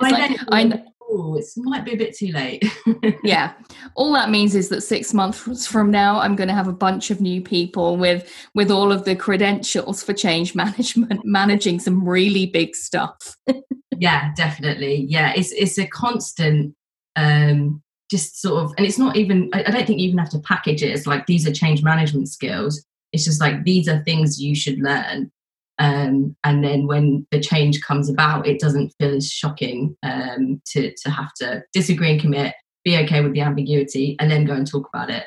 [0.00, 0.82] I like, I
[1.16, 2.64] Oh, it might be a bit too late.
[3.22, 3.52] yeah.
[3.94, 7.12] All that means is that six months from now, I'm going to have a bunch
[7.12, 12.46] of new people with with all of the credentials for change management, managing some really
[12.46, 13.36] big stuff.
[13.96, 15.06] yeah, definitely.
[15.08, 16.74] Yeah, it's it's a constant
[17.14, 20.30] um just sort of and it's not even I, I don't think you even have
[20.30, 22.84] to package it as like these are change management skills.
[23.12, 25.30] It's just like these are things you should learn
[25.78, 30.94] um, and then when the change comes about, it doesn't feel as shocking um, to,
[31.02, 32.54] to have to disagree and commit,
[32.84, 35.26] be okay with the ambiguity, and then go and talk about it.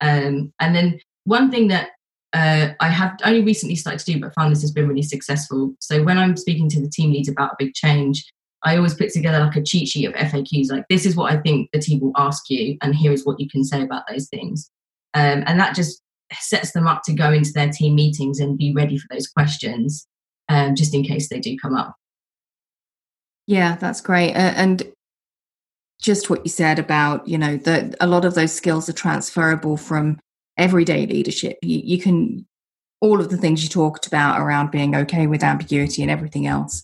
[0.00, 1.90] Um, and then one thing that
[2.32, 5.74] uh, I have only recently started to do, but found this has been really successful.
[5.80, 8.24] So when I'm speaking to the team leads about a big change,
[8.62, 11.38] I always put together like a cheat sheet of FAQs, like this is what I
[11.40, 14.28] think the team will ask you, and here is what you can say about those
[14.28, 14.70] things.
[15.14, 16.02] Um, and that just
[16.32, 20.06] sets them up to go into their team meetings and be ready for those questions
[20.48, 21.94] um, just in case they do come up.
[23.46, 24.34] Yeah that's great.
[24.34, 24.82] Uh, and
[26.00, 29.76] just what you said about you know that a lot of those skills are transferable
[29.76, 30.18] from
[30.58, 31.56] everyday leadership.
[31.62, 32.46] You, you can
[33.00, 36.82] all of the things you talked about around being okay with ambiguity and everything else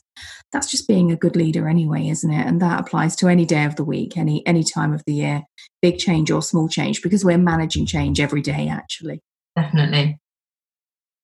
[0.52, 2.46] that's just being a good leader anyway isn't it?
[2.46, 5.42] And that applies to any day of the week any any time of the year
[5.80, 9.20] big change or small change because we're managing change every day actually
[9.56, 10.18] Definitely.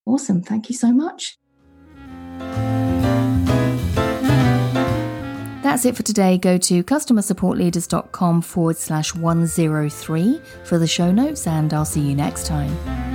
[0.07, 0.43] Awesome.
[0.43, 1.39] Thank you so much.
[5.63, 6.39] That's it for today.
[6.39, 12.47] Go to customersupportleaders.com forward slash 103 for the show notes, and I'll see you next
[12.47, 13.08] time.